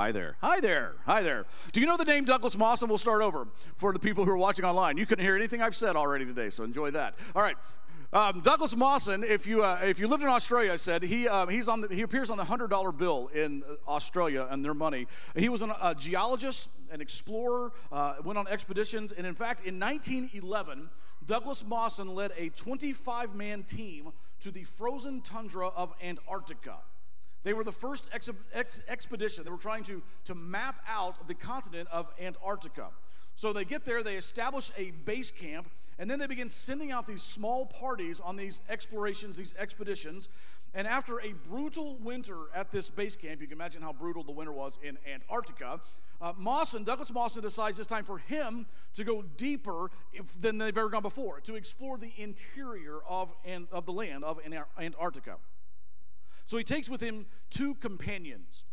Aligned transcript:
Hi 0.00 0.12
there. 0.12 0.34
Hi 0.40 0.60
there. 0.60 0.94
Hi 1.04 1.20
there. 1.20 1.44
Do 1.72 1.80
you 1.82 1.86
know 1.86 1.98
the 1.98 2.06
name 2.06 2.24
Douglas 2.24 2.56
Mawson? 2.56 2.88
We'll 2.88 2.96
start 2.96 3.20
over 3.20 3.46
for 3.76 3.92
the 3.92 3.98
people 3.98 4.24
who 4.24 4.30
are 4.30 4.38
watching 4.38 4.64
online. 4.64 4.96
You 4.96 5.04
couldn't 5.04 5.22
hear 5.22 5.36
anything 5.36 5.60
I've 5.60 5.76
said 5.76 5.94
already 5.94 6.24
today, 6.24 6.48
so 6.48 6.64
enjoy 6.64 6.92
that. 6.92 7.18
All 7.36 7.42
right. 7.42 7.54
Um, 8.14 8.40
Douglas 8.40 8.74
Mawson, 8.74 9.22
if 9.22 9.46
you 9.46 9.62
uh, 9.62 9.78
if 9.82 10.00
you 10.00 10.08
lived 10.08 10.22
in 10.22 10.30
Australia, 10.30 10.72
I 10.72 10.76
said 10.76 11.02
he 11.02 11.28
um, 11.28 11.50
he's 11.50 11.68
on 11.68 11.82
the, 11.82 11.88
he 11.94 12.00
appears 12.00 12.30
on 12.30 12.38
the 12.38 12.44
hundred 12.44 12.70
dollar 12.70 12.92
bill 12.92 13.28
in 13.34 13.62
uh, 13.62 13.90
Australia 13.90 14.48
and 14.48 14.64
their 14.64 14.72
money. 14.72 15.06
He 15.36 15.50
was 15.50 15.60
an, 15.60 15.70
a 15.82 15.94
geologist, 15.94 16.70
an 16.90 17.02
explorer, 17.02 17.70
uh, 17.92 18.14
went 18.24 18.38
on 18.38 18.48
expeditions, 18.48 19.12
and 19.12 19.26
in 19.26 19.34
fact, 19.34 19.66
in 19.66 19.78
1911, 19.78 20.88
Douglas 21.26 21.62
Mawson 21.62 22.14
led 22.14 22.32
a 22.38 22.48
25 22.48 23.34
man 23.34 23.64
team 23.64 24.12
to 24.40 24.50
the 24.50 24.64
frozen 24.64 25.20
tundra 25.20 25.68
of 25.68 25.92
Antarctica. 26.02 26.78
They 27.42 27.54
were 27.54 27.64
the 27.64 27.72
first 27.72 28.08
ex- 28.12 28.30
ex- 28.52 28.82
expedition. 28.88 29.44
They 29.44 29.50
were 29.50 29.56
trying 29.56 29.84
to, 29.84 30.02
to 30.24 30.34
map 30.34 30.82
out 30.88 31.26
the 31.26 31.34
continent 31.34 31.88
of 31.90 32.12
Antarctica. 32.20 32.88
So 33.34 33.52
they 33.52 33.64
get 33.64 33.84
there, 33.84 34.02
they 34.02 34.16
establish 34.16 34.70
a 34.76 34.90
base 34.90 35.30
camp, 35.30 35.70
and 35.98 36.10
then 36.10 36.18
they 36.18 36.26
begin 36.26 36.48
sending 36.48 36.90
out 36.90 37.06
these 37.06 37.22
small 37.22 37.66
parties 37.66 38.20
on 38.20 38.36
these 38.36 38.60
explorations, 38.68 39.36
these 39.36 39.54
expeditions. 39.58 40.28
And 40.74 40.86
after 40.86 41.20
a 41.20 41.32
brutal 41.48 41.96
winter 41.96 42.36
at 42.54 42.70
this 42.70 42.90
base 42.90 43.16
camp, 43.16 43.40
you 43.40 43.46
can 43.46 43.56
imagine 43.56 43.82
how 43.82 43.92
brutal 43.92 44.22
the 44.22 44.32
winter 44.32 44.52
was 44.52 44.78
in 44.82 44.98
Antarctica, 45.10 45.80
uh, 46.20 46.32
Mawson, 46.36 46.84
Douglas 46.84 47.12
Mawson 47.12 47.42
decides 47.42 47.78
it's 47.78 47.86
time 47.86 48.04
for 48.04 48.18
him 48.18 48.66
to 48.94 49.04
go 49.04 49.22
deeper 49.36 49.90
if, 50.12 50.38
than 50.40 50.58
they've 50.58 50.76
ever 50.76 50.90
gone 50.90 51.02
before, 51.02 51.40
to 51.40 51.54
explore 51.54 51.96
the 51.96 52.12
interior 52.18 52.98
of, 53.08 53.32
and 53.44 53.66
of 53.72 53.86
the 53.86 53.92
land 53.92 54.22
of 54.22 54.38
Antarctica. 54.78 55.36
So 56.50 56.58
he 56.58 56.64
takes 56.64 56.90
with 56.90 57.00
him 57.00 57.26
two 57.48 57.76
companions. 57.76 58.64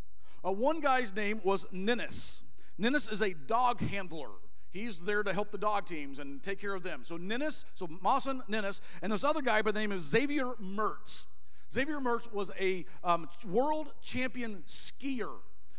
Uh, 0.44 0.52
one 0.52 0.80
guy's 0.80 1.16
name 1.16 1.42
was 1.44 1.67
Ninnis. 1.72 2.42
Ninnis 2.80 3.08
is 3.08 3.22
a 3.22 3.36
dog 3.36 3.81
handler. 3.81 4.30
He's 4.72 5.02
there 5.02 5.22
to 5.22 5.31
help 5.31 5.52
the 5.52 5.59
dog 5.59 5.86
teams 5.86 6.17
and 6.17 6.42
take 6.42 6.59
care 6.59 6.73
of 6.73 6.81
them. 6.81 7.02
So 7.03 7.17
Ninnis, 7.17 7.66
so 7.75 7.88
Mawson, 8.02 8.42
Ninnis, 8.47 8.81
and 9.03 9.11
this 9.11 9.23
other 9.23 9.44
guy 9.44 9.61
by 9.61 9.73
the 9.73 9.80
name 9.80 9.92
of 9.92 10.02
Xavier 10.02 10.56
Mertz. 10.59 11.28
Xavier 11.72 12.00
Mertz 12.00 12.34
was 12.34 12.52
a 12.59 12.84
um, 13.03 13.30
world 13.47 13.94
champion 14.02 14.64
skier. 14.66 15.36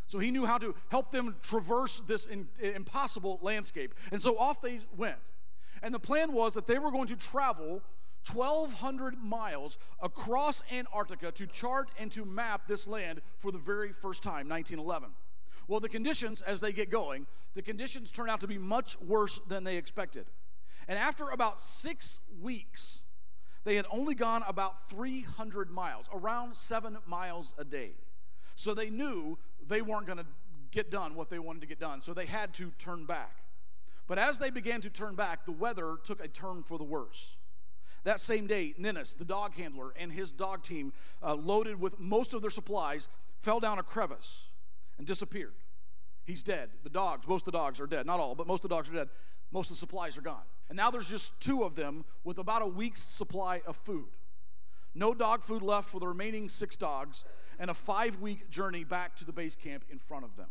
So 0.07 0.19
he 0.19 0.31
knew 0.31 0.45
how 0.45 0.57
to 0.57 0.75
help 0.91 1.11
them 1.11 1.35
traverse 1.41 1.99
this 1.99 2.27
in, 2.27 2.47
impossible 2.61 3.39
landscape. 3.41 3.93
And 4.13 4.21
so 4.21 4.37
off 4.37 4.61
they 4.61 4.79
went. 4.95 5.33
And 5.83 5.93
the 5.93 5.99
plan 5.99 6.31
was 6.31 6.53
that 6.53 6.65
they 6.65 6.79
were 6.79 6.91
going 6.91 7.07
to 7.07 7.17
travel 7.17 7.81
1,200 8.31 9.17
miles 9.17 9.77
across 10.01 10.61
Antarctica 10.71 11.31
to 11.31 11.47
chart 11.47 11.89
and 11.99 12.11
to 12.11 12.25
map 12.25 12.67
this 12.67 12.87
land 12.87 13.21
for 13.37 13.51
the 13.51 13.57
very 13.57 13.91
first 13.91 14.23
time, 14.23 14.47
1911. 14.47 15.09
Well, 15.67 15.79
the 15.79 15.89
conditions, 15.89 16.41
as 16.41 16.61
they 16.61 16.73
get 16.73 16.89
going, 16.89 17.27
the 17.53 17.61
conditions 17.61 18.11
turn 18.11 18.29
out 18.29 18.41
to 18.41 18.47
be 18.47 18.57
much 18.57 18.99
worse 19.01 19.39
than 19.47 19.63
they 19.63 19.77
expected. 19.77 20.25
And 20.87 20.97
after 20.97 21.29
about 21.29 21.59
six 21.59 22.19
weeks, 22.41 23.03
they 23.63 23.75
had 23.75 23.85
only 23.91 24.15
gone 24.15 24.43
about 24.47 24.89
300 24.89 25.69
miles, 25.69 26.09
around 26.13 26.55
seven 26.55 26.97
miles 27.05 27.53
a 27.57 27.63
day. 27.63 27.91
So 28.55 28.73
they 28.73 28.89
knew 28.89 29.37
they 29.67 29.81
weren't 29.81 30.07
going 30.07 30.17
to 30.17 30.25
get 30.71 30.89
done 30.89 31.15
what 31.15 31.29
they 31.29 31.39
wanted 31.39 31.61
to 31.61 31.67
get 31.67 31.79
done. 31.79 32.01
So 32.01 32.13
they 32.13 32.25
had 32.25 32.53
to 32.55 32.71
turn 32.79 33.05
back. 33.05 33.35
But 34.07 34.17
as 34.17 34.39
they 34.39 34.49
began 34.49 34.81
to 34.81 34.89
turn 34.89 35.15
back, 35.15 35.45
the 35.45 35.51
weather 35.51 35.97
took 36.03 36.23
a 36.23 36.27
turn 36.27 36.63
for 36.63 36.77
the 36.77 36.83
worse. 36.83 37.37
That 38.03 38.19
same 38.19 38.47
day, 38.47 38.73
Ninnis, 38.77 39.15
the 39.15 39.25
dog 39.25 39.55
handler, 39.55 39.93
and 39.97 40.11
his 40.11 40.31
dog 40.31 40.63
team, 40.63 40.93
uh, 41.21 41.35
loaded 41.35 41.79
with 41.79 41.99
most 41.99 42.33
of 42.33 42.41
their 42.41 42.49
supplies, 42.49 43.09
fell 43.39 43.59
down 43.59 43.79
a 43.79 43.83
crevice 43.83 44.49
and 44.97 45.05
disappeared. 45.05 45.53
He's 46.25 46.43
dead. 46.43 46.69
The 46.83 46.89
dogs, 46.89 47.27
most 47.27 47.47
of 47.47 47.51
the 47.51 47.57
dogs 47.57 47.81
are 47.81 47.87
dead. 47.87 48.05
Not 48.05 48.19
all, 48.19 48.35
but 48.35 48.47
most 48.47 48.63
of 48.63 48.69
the 48.69 48.75
dogs 48.75 48.89
are 48.89 48.93
dead. 48.93 49.09
Most 49.51 49.71
of 49.71 49.75
the 49.75 49.79
supplies 49.79 50.17
are 50.17 50.21
gone. 50.21 50.43
And 50.69 50.77
now 50.77 50.91
there's 50.91 51.09
just 51.09 51.39
two 51.39 51.63
of 51.63 51.75
them 51.75 52.05
with 52.23 52.37
about 52.37 52.61
a 52.61 52.67
week's 52.67 53.01
supply 53.01 53.61
of 53.65 53.75
food. 53.75 54.09
No 54.93 55.13
dog 55.13 55.43
food 55.43 55.61
left 55.61 55.89
for 55.89 55.99
the 55.99 56.07
remaining 56.07 56.49
six 56.49 56.77
dogs, 56.77 57.25
and 57.57 57.69
a 57.69 57.73
five 57.73 58.19
week 58.19 58.49
journey 58.49 58.83
back 58.83 59.15
to 59.17 59.25
the 59.25 59.33
base 59.33 59.55
camp 59.55 59.83
in 59.89 59.97
front 59.97 60.23
of 60.23 60.35
them. 60.35 60.49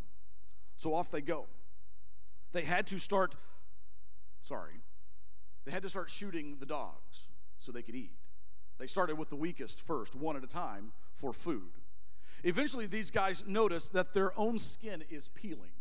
So 0.76 0.94
off 0.94 1.10
they 1.10 1.20
go. 1.20 1.46
They 2.52 2.62
had 2.62 2.86
to 2.88 2.98
start, 2.98 3.34
sorry, 4.42 4.80
they 5.64 5.72
had 5.72 5.82
to 5.82 5.88
start 5.88 6.08
shooting 6.08 6.56
the 6.60 6.66
dogs 6.66 7.28
so 7.58 7.72
they 7.72 7.82
could 7.82 7.94
eat. 7.94 8.12
They 8.78 8.86
started 8.86 9.16
with 9.18 9.28
the 9.28 9.36
weakest 9.36 9.80
first, 9.80 10.14
one 10.14 10.36
at 10.36 10.44
a 10.44 10.48
time, 10.48 10.92
for 11.14 11.32
food. 11.32 11.70
Eventually, 12.44 12.86
these 12.86 13.10
guys 13.10 13.44
notice 13.46 13.88
that 13.88 14.14
their 14.14 14.38
own 14.38 14.58
skin 14.58 15.02
is 15.10 15.28
peeling. 15.28 15.72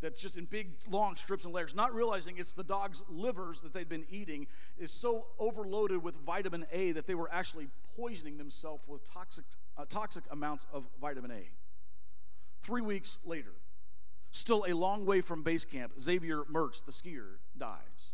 That's 0.00 0.20
just 0.20 0.36
in 0.36 0.44
big, 0.44 0.68
long 0.90 1.16
strips 1.16 1.44
and 1.44 1.54
layers, 1.54 1.74
not 1.74 1.94
realizing 1.94 2.36
it's 2.36 2.52
the 2.52 2.64
dog's 2.64 3.02
livers 3.08 3.60
that 3.62 3.72
they'd 3.72 3.88
been 3.88 4.04
eating 4.10 4.46
is 4.78 4.90
so 4.90 5.26
overloaded 5.38 6.02
with 6.02 6.16
vitamin 6.16 6.66
A 6.72 6.92
that 6.92 7.06
they 7.06 7.14
were 7.14 7.30
actually 7.32 7.68
poisoning 7.96 8.36
themselves 8.36 8.86
with 8.86 9.02
toxic, 9.10 9.44
uh, 9.78 9.84
toxic 9.88 10.24
amounts 10.30 10.66
of 10.72 10.86
vitamin 11.00 11.30
A. 11.30 11.48
Three 12.60 12.82
weeks 12.82 13.18
later, 13.24 13.52
still 14.30 14.64
a 14.68 14.74
long 14.74 15.06
way 15.06 15.20
from 15.20 15.42
base 15.42 15.64
camp, 15.64 15.92
Xavier 15.98 16.42
Mertz, 16.52 16.84
the 16.84 16.92
skier, 16.92 17.36
dies. 17.56 18.12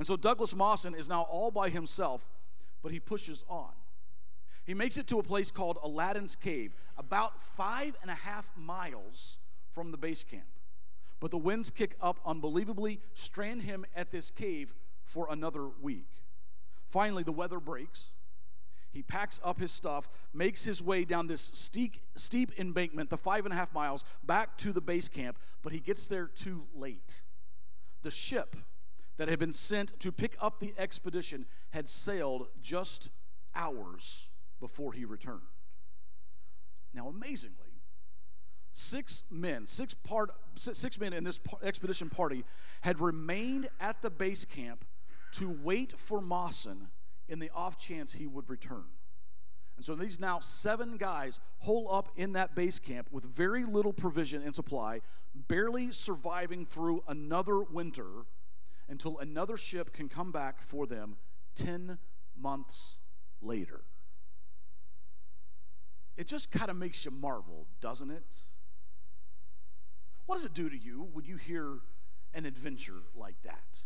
And 0.00 0.06
so 0.06 0.16
Douglas 0.16 0.56
Mawson 0.56 0.94
is 0.94 1.10
now 1.10 1.26
all 1.30 1.50
by 1.50 1.68
himself, 1.68 2.26
but 2.82 2.90
he 2.90 2.98
pushes 2.98 3.44
on. 3.50 3.68
He 4.64 4.72
makes 4.72 4.96
it 4.96 5.06
to 5.08 5.18
a 5.18 5.22
place 5.22 5.50
called 5.50 5.76
Aladdin's 5.82 6.36
Cave, 6.36 6.74
about 6.96 7.42
five 7.42 7.94
and 8.00 8.10
a 8.10 8.14
half 8.14 8.50
miles 8.56 9.36
from 9.72 9.90
the 9.90 9.98
base 9.98 10.24
camp. 10.24 10.46
But 11.20 11.30
the 11.30 11.36
winds 11.36 11.70
kick 11.70 11.96
up 12.00 12.18
unbelievably, 12.24 12.98
strand 13.12 13.60
him 13.60 13.84
at 13.94 14.10
this 14.10 14.30
cave 14.30 14.72
for 15.04 15.28
another 15.30 15.68
week. 15.82 16.08
Finally, 16.86 17.24
the 17.24 17.32
weather 17.32 17.60
breaks. 17.60 18.12
He 18.90 19.02
packs 19.02 19.38
up 19.44 19.58
his 19.60 19.70
stuff, 19.70 20.08
makes 20.32 20.64
his 20.64 20.82
way 20.82 21.04
down 21.04 21.26
this 21.26 21.42
steep, 21.42 21.98
steep 22.16 22.58
embankment, 22.58 23.10
the 23.10 23.18
five 23.18 23.44
and 23.44 23.52
a 23.52 23.56
half 23.58 23.74
miles, 23.74 24.06
back 24.24 24.56
to 24.56 24.72
the 24.72 24.80
base 24.80 25.10
camp, 25.10 25.38
but 25.62 25.74
he 25.74 25.78
gets 25.78 26.06
there 26.06 26.26
too 26.26 26.64
late. 26.74 27.22
The 28.00 28.10
ship 28.10 28.56
that 29.16 29.28
had 29.28 29.38
been 29.38 29.52
sent 29.52 29.98
to 30.00 30.10
pick 30.12 30.36
up 30.40 30.60
the 30.60 30.74
expedition 30.78 31.46
had 31.70 31.88
sailed 31.88 32.48
just 32.62 33.10
hours 33.54 34.30
before 34.60 34.92
he 34.92 35.04
returned. 35.04 35.40
Now, 36.92 37.08
amazingly, 37.08 37.80
six 38.72 39.22
men, 39.30 39.66
six, 39.66 39.94
part, 39.94 40.30
six 40.56 40.98
men 40.98 41.12
in 41.12 41.24
this 41.24 41.40
expedition 41.62 42.08
party 42.08 42.44
had 42.80 43.00
remained 43.00 43.68
at 43.80 44.02
the 44.02 44.10
base 44.10 44.44
camp 44.44 44.84
to 45.32 45.50
wait 45.62 45.92
for 45.98 46.20
Mawson 46.20 46.88
in 47.28 47.38
the 47.38 47.50
off 47.54 47.78
chance 47.78 48.12
he 48.12 48.26
would 48.26 48.48
return. 48.50 48.84
And 49.76 49.84
so 49.84 49.94
these 49.94 50.20
now 50.20 50.40
seven 50.40 50.98
guys 50.98 51.40
hole 51.60 51.88
up 51.90 52.10
in 52.16 52.34
that 52.34 52.54
base 52.54 52.78
camp 52.78 53.08
with 53.10 53.24
very 53.24 53.64
little 53.64 53.92
provision 53.94 54.42
and 54.42 54.54
supply, 54.54 55.00
barely 55.34 55.90
surviving 55.92 56.66
through 56.66 57.02
another 57.08 57.62
winter 57.62 58.26
until 58.90 59.18
another 59.20 59.56
ship 59.56 59.92
can 59.92 60.08
come 60.08 60.32
back 60.32 60.60
for 60.60 60.84
them 60.86 61.16
10 61.54 61.98
months 62.36 62.98
later. 63.40 63.82
It 66.16 66.26
just 66.26 66.50
kind 66.50 66.70
of 66.70 66.76
makes 66.76 67.04
you 67.04 67.12
marvel, 67.12 67.68
doesn't 67.80 68.10
it? 68.10 68.36
What 70.26 70.34
does 70.34 70.44
it 70.44 70.54
do 70.54 70.68
to 70.68 70.76
you 70.76 71.08
when 71.12 71.24
you 71.24 71.36
hear 71.36 71.78
an 72.34 72.44
adventure 72.44 73.02
like 73.14 73.40
that? 73.44 73.78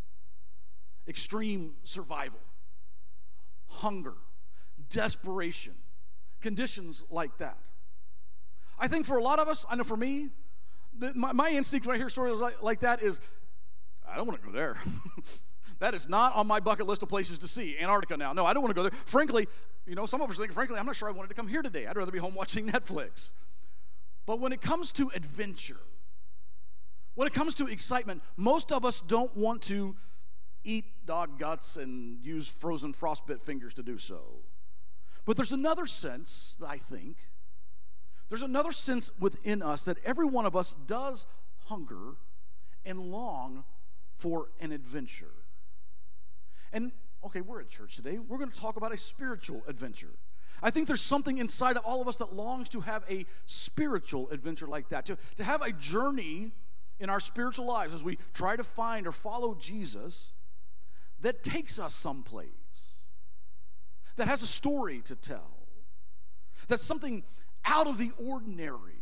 Extreme 1.06 1.74
survival, 1.84 2.40
hunger, 3.68 4.14
desperation, 4.88 5.74
conditions 6.40 7.04
like 7.10 7.36
that. 7.38 7.70
I 8.78 8.88
think 8.88 9.04
for 9.04 9.18
a 9.18 9.22
lot 9.22 9.38
of 9.38 9.48
us, 9.48 9.66
I 9.68 9.76
know 9.76 9.84
for 9.84 9.96
me, 9.98 10.30
my, 11.14 11.32
my 11.32 11.50
instinct 11.50 11.86
when 11.86 11.94
I 11.94 11.98
hear 11.98 12.08
stories 12.08 12.40
like, 12.40 12.62
like 12.62 12.80
that 12.80 13.02
is 13.02 13.20
I 14.08 14.16
don't 14.16 14.26
want 14.26 14.40
to 14.40 14.46
go 14.46 14.52
there. 14.52 14.76
that 15.78 15.94
is 15.94 16.08
not 16.08 16.34
on 16.34 16.46
my 16.46 16.60
bucket 16.60 16.86
list 16.86 17.02
of 17.02 17.08
places 17.08 17.38
to 17.40 17.48
see. 17.48 17.76
Antarctica 17.78 18.16
now. 18.16 18.32
No, 18.32 18.46
I 18.46 18.52
don't 18.52 18.62
want 18.62 18.74
to 18.74 18.80
go 18.80 18.82
there. 18.82 18.98
Frankly, 19.06 19.48
you 19.86 19.94
know, 19.94 20.06
some 20.06 20.20
of 20.20 20.30
us 20.30 20.36
think, 20.38 20.52
frankly, 20.52 20.78
I'm 20.78 20.86
not 20.86 20.96
sure 20.96 21.08
I 21.08 21.12
wanted 21.12 21.28
to 21.28 21.34
come 21.34 21.48
here 21.48 21.62
today. 21.62 21.86
I'd 21.86 21.96
rather 21.96 22.12
be 22.12 22.18
home 22.18 22.34
watching 22.34 22.66
Netflix. 22.70 23.32
But 24.26 24.40
when 24.40 24.52
it 24.52 24.62
comes 24.62 24.92
to 24.92 25.10
adventure, 25.14 25.80
When 27.14 27.28
it 27.28 27.34
comes 27.34 27.54
to 27.56 27.66
excitement, 27.66 28.22
most 28.36 28.72
of 28.72 28.84
us 28.84 29.00
don't 29.00 29.34
want 29.36 29.62
to 29.62 29.94
eat 30.64 30.84
dog 31.06 31.38
guts 31.38 31.76
and 31.76 32.24
use 32.24 32.48
frozen 32.48 32.92
frostbit 32.92 33.40
fingers 33.40 33.74
to 33.74 33.82
do 33.82 33.98
so. 33.98 34.40
But 35.24 35.36
there's 35.36 35.52
another 35.52 35.86
sense, 35.86 36.56
I 36.66 36.78
think, 36.78 37.16
there's 38.28 38.42
another 38.42 38.72
sense 38.72 39.12
within 39.20 39.62
us 39.62 39.84
that 39.84 39.98
every 40.04 40.26
one 40.26 40.46
of 40.46 40.56
us 40.56 40.72
does 40.86 41.26
hunger 41.66 42.16
and 42.84 42.98
long 42.98 43.64
for 44.14 44.48
an 44.60 44.72
adventure. 44.72 45.32
And 46.72 46.92
okay, 47.24 47.40
we're 47.40 47.60
at 47.60 47.68
church 47.68 47.96
today. 47.96 48.18
We're 48.18 48.38
going 48.38 48.50
to 48.50 48.60
talk 48.60 48.76
about 48.76 48.92
a 48.92 48.96
spiritual 48.96 49.62
adventure. 49.66 50.14
I 50.62 50.70
think 50.70 50.86
there's 50.86 51.00
something 51.00 51.38
inside 51.38 51.76
of 51.76 51.84
all 51.84 52.00
of 52.00 52.08
us 52.08 52.16
that 52.18 52.32
longs 52.32 52.68
to 52.70 52.80
have 52.80 53.04
a 53.10 53.26
spiritual 53.46 54.30
adventure 54.30 54.66
like 54.66 54.88
that, 54.90 55.06
to, 55.06 55.18
to 55.36 55.44
have 55.44 55.62
a 55.62 55.72
journey 55.72 56.52
in 57.00 57.10
our 57.10 57.20
spiritual 57.20 57.66
lives 57.66 57.92
as 57.92 58.02
we 58.02 58.18
try 58.32 58.56
to 58.56 58.64
find 58.64 59.06
or 59.06 59.12
follow 59.12 59.54
Jesus 59.54 60.32
that 61.20 61.42
takes 61.42 61.78
us 61.78 61.94
someplace, 61.94 62.98
that 64.16 64.28
has 64.28 64.42
a 64.42 64.46
story 64.46 65.00
to 65.02 65.16
tell, 65.16 65.66
that's 66.68 66.82
something 66.82 67.24
out 67.64 67.86
of 67.86 67.98
the 67.98 68.10
ordinary. 68.18 68.92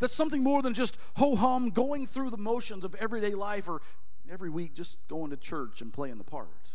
That's 0.00 0.12
something 0.12 0.42
more 0.42 0.60
than 0.60 0.74
just 0.74 0.98
ho 1.16 1.36
hum 1.36 1.70
going 1.70 2.04
through 2.04 2.30
the 2.30 2.36
motions 2.36 2.84
of 2.84 2.94
everyday 2.96 3.34
life 3.34 3.68
or 3.68 3.80
every 4.30 4.50
week 4.50 4.74
just 4.74 4.96
going 5.08 5.30
to 5.30 5.36
church 5.36 5.80
and 5.80 5.92
playing 5.92 6.18
the 6.18 6.24
part. 6.24 6.70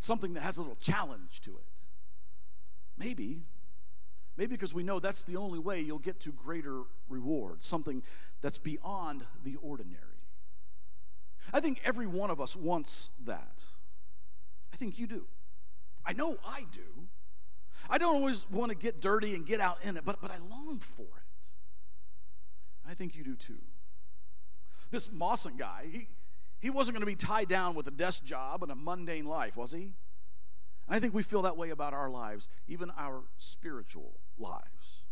Something 0.00 0.34
that 0.34 0.42
has 0.42 0.58
a 0.58 0.62
little 0.62 0.76
challenge 0.76 1.40
to 1.42 1.50
it. 1.50 1.82
Maybe, 2.98 3.42
maybe 4.36 4.54
because 4.54 4.72
we 4.72 4.82
know 4.82 4.98
that's 4.98 5.22
the 5.22 5.36
only 5.36 5.58
way 5.58 5.80
you'll 5.80 5.98
get 5.98 6.20
to 6.20 6.32
greater 6.32 6.82
reward, 7.08 7.62
something 7.62 8.02
that's 8.40 8.58
beyond 8.58 9.24
the 9.44 9.56
ordinary. 9.56 10.02
I 11.52 11.60
think 11.60 11.80
every 11.84 12.06
one 12.06 12.30
of 12.30 12.40
us 12.40 12.56
wants 12.56 13.10
that. 13.24 13.64
I 14.72 14.76
think 14.76 14.98
you 14.98 15.06
do. 15.06 15.26
I 16.04 16.12
know 16.12 16.38
I 16.46 16.66
do. 16.72 17.08
I 17.88 17.98
don't 17.98 18.16
always 18.16 18.46
want 18.50 18.70
to 18.70 18.76
get 18.76 19.00
dirty 19.00 19.34
and 19.34 19.46
get 19.46 19.60
out 19.60 19.78
in 19.82 19.96
it, 19.96 20.04
but, 20.04 20.20
but 20.20 20.30
I 20.30 20.38
long 20.38 20.78
for 20.80 21.02
it. 21.02 21.26
I 22.88 22.94
think 22.94 23.16
you 23.16 23.24
do 23.24 23.36
too. 23.36 23.58
This 24.90 25.10
Mawson 25.10 25.54
guy, 25.56 25.86
he, 25.90 26.08
he 26.60 26.70
wasn't 26.70 26.94
going 26.94 27.00
to 27.00 27.06
be 27.06 27.14
tied 27.16 27.48
down 27.48 27.74
with 27.74 27.86
a 27.86 27.90
desk 27.90 28.24
job 28.24 28.62
and 28.62 28.72
a 28.72 28.74
mundane 28.74 29.26
life, 29.26 29.56
was 29.56 29.72
he? 29.72 29.92
And 30.86 30.96
I 30.96 31.00
think 31.00 31.14
we 31.14 31.22
feel 31.22 31.42
that 31.42 31.56
way 31.56 31.70
about 31.70 31.92
our 31.92 32.08
lives, 32.08 32.48
even 32.66 32.90
our 32.96 33.24
spiritual 33.36 34.20
lives. 34.38 35.04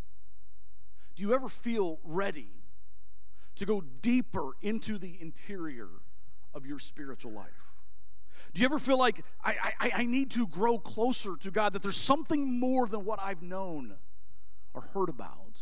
Do 1.17 1.23
you 1.23 1.35
ever 1.35 1.49
feel 1.49 2.01
ready 2.03 2.49
to 3.57 3.67
go 3.67 3.81
deeper 3.81 4.53
into 4.63 4.99
the 4.99 5.17
interior 5.21 5.89
of 6.53 6.67
your 6.67 6.79
spiritual 6.79 7.33
life? 7.33 7.75
Do 8.53 8.61
you 8.61 8.67
ever 8.67 8.79
feel 8.79 8.99
like 8.99 9.25
I, 9.45 9.73
I, 9.81 9.91
I 9.97 10.07
need 10.07 10.31
to 10.33 10.47
grow 10.47 10.79
closer 10.79 11.37
to 11.37 11.51
God, 11.51 11.73
that 11.73 11.83
there's 11.83 11.97
something 11.97 12.59
more 12.59 12.87
than 12.87 13.05
what 13.05 13.21
I've 13.21 13.43
known 13.43 13.95
or 14.75 14.81
heard 14.81 15.09
about 15.09 15.61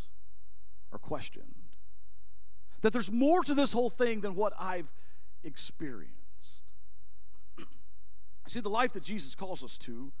or 0.91 0.99
questioned? 0.99 1.55
That 2.81 2.93
there's 2.93 3.11
more 3.11 3.41
to 3.43 3.53
this 3.53 3.73
whole 3.73 3.89
thing 3.89 4.21
than 4.21 4.35
what 4.35 4.53
I've 4.59 4.91
experienced? 5.43 6.63
See, 8.47 8.59
the 8.59 8.69
life 8.69 8.93
that 8.93 9.03
Jesus 9.03 9.35
calls 9.35 9.63
us 9.63 9.77
to, 9.79 10.11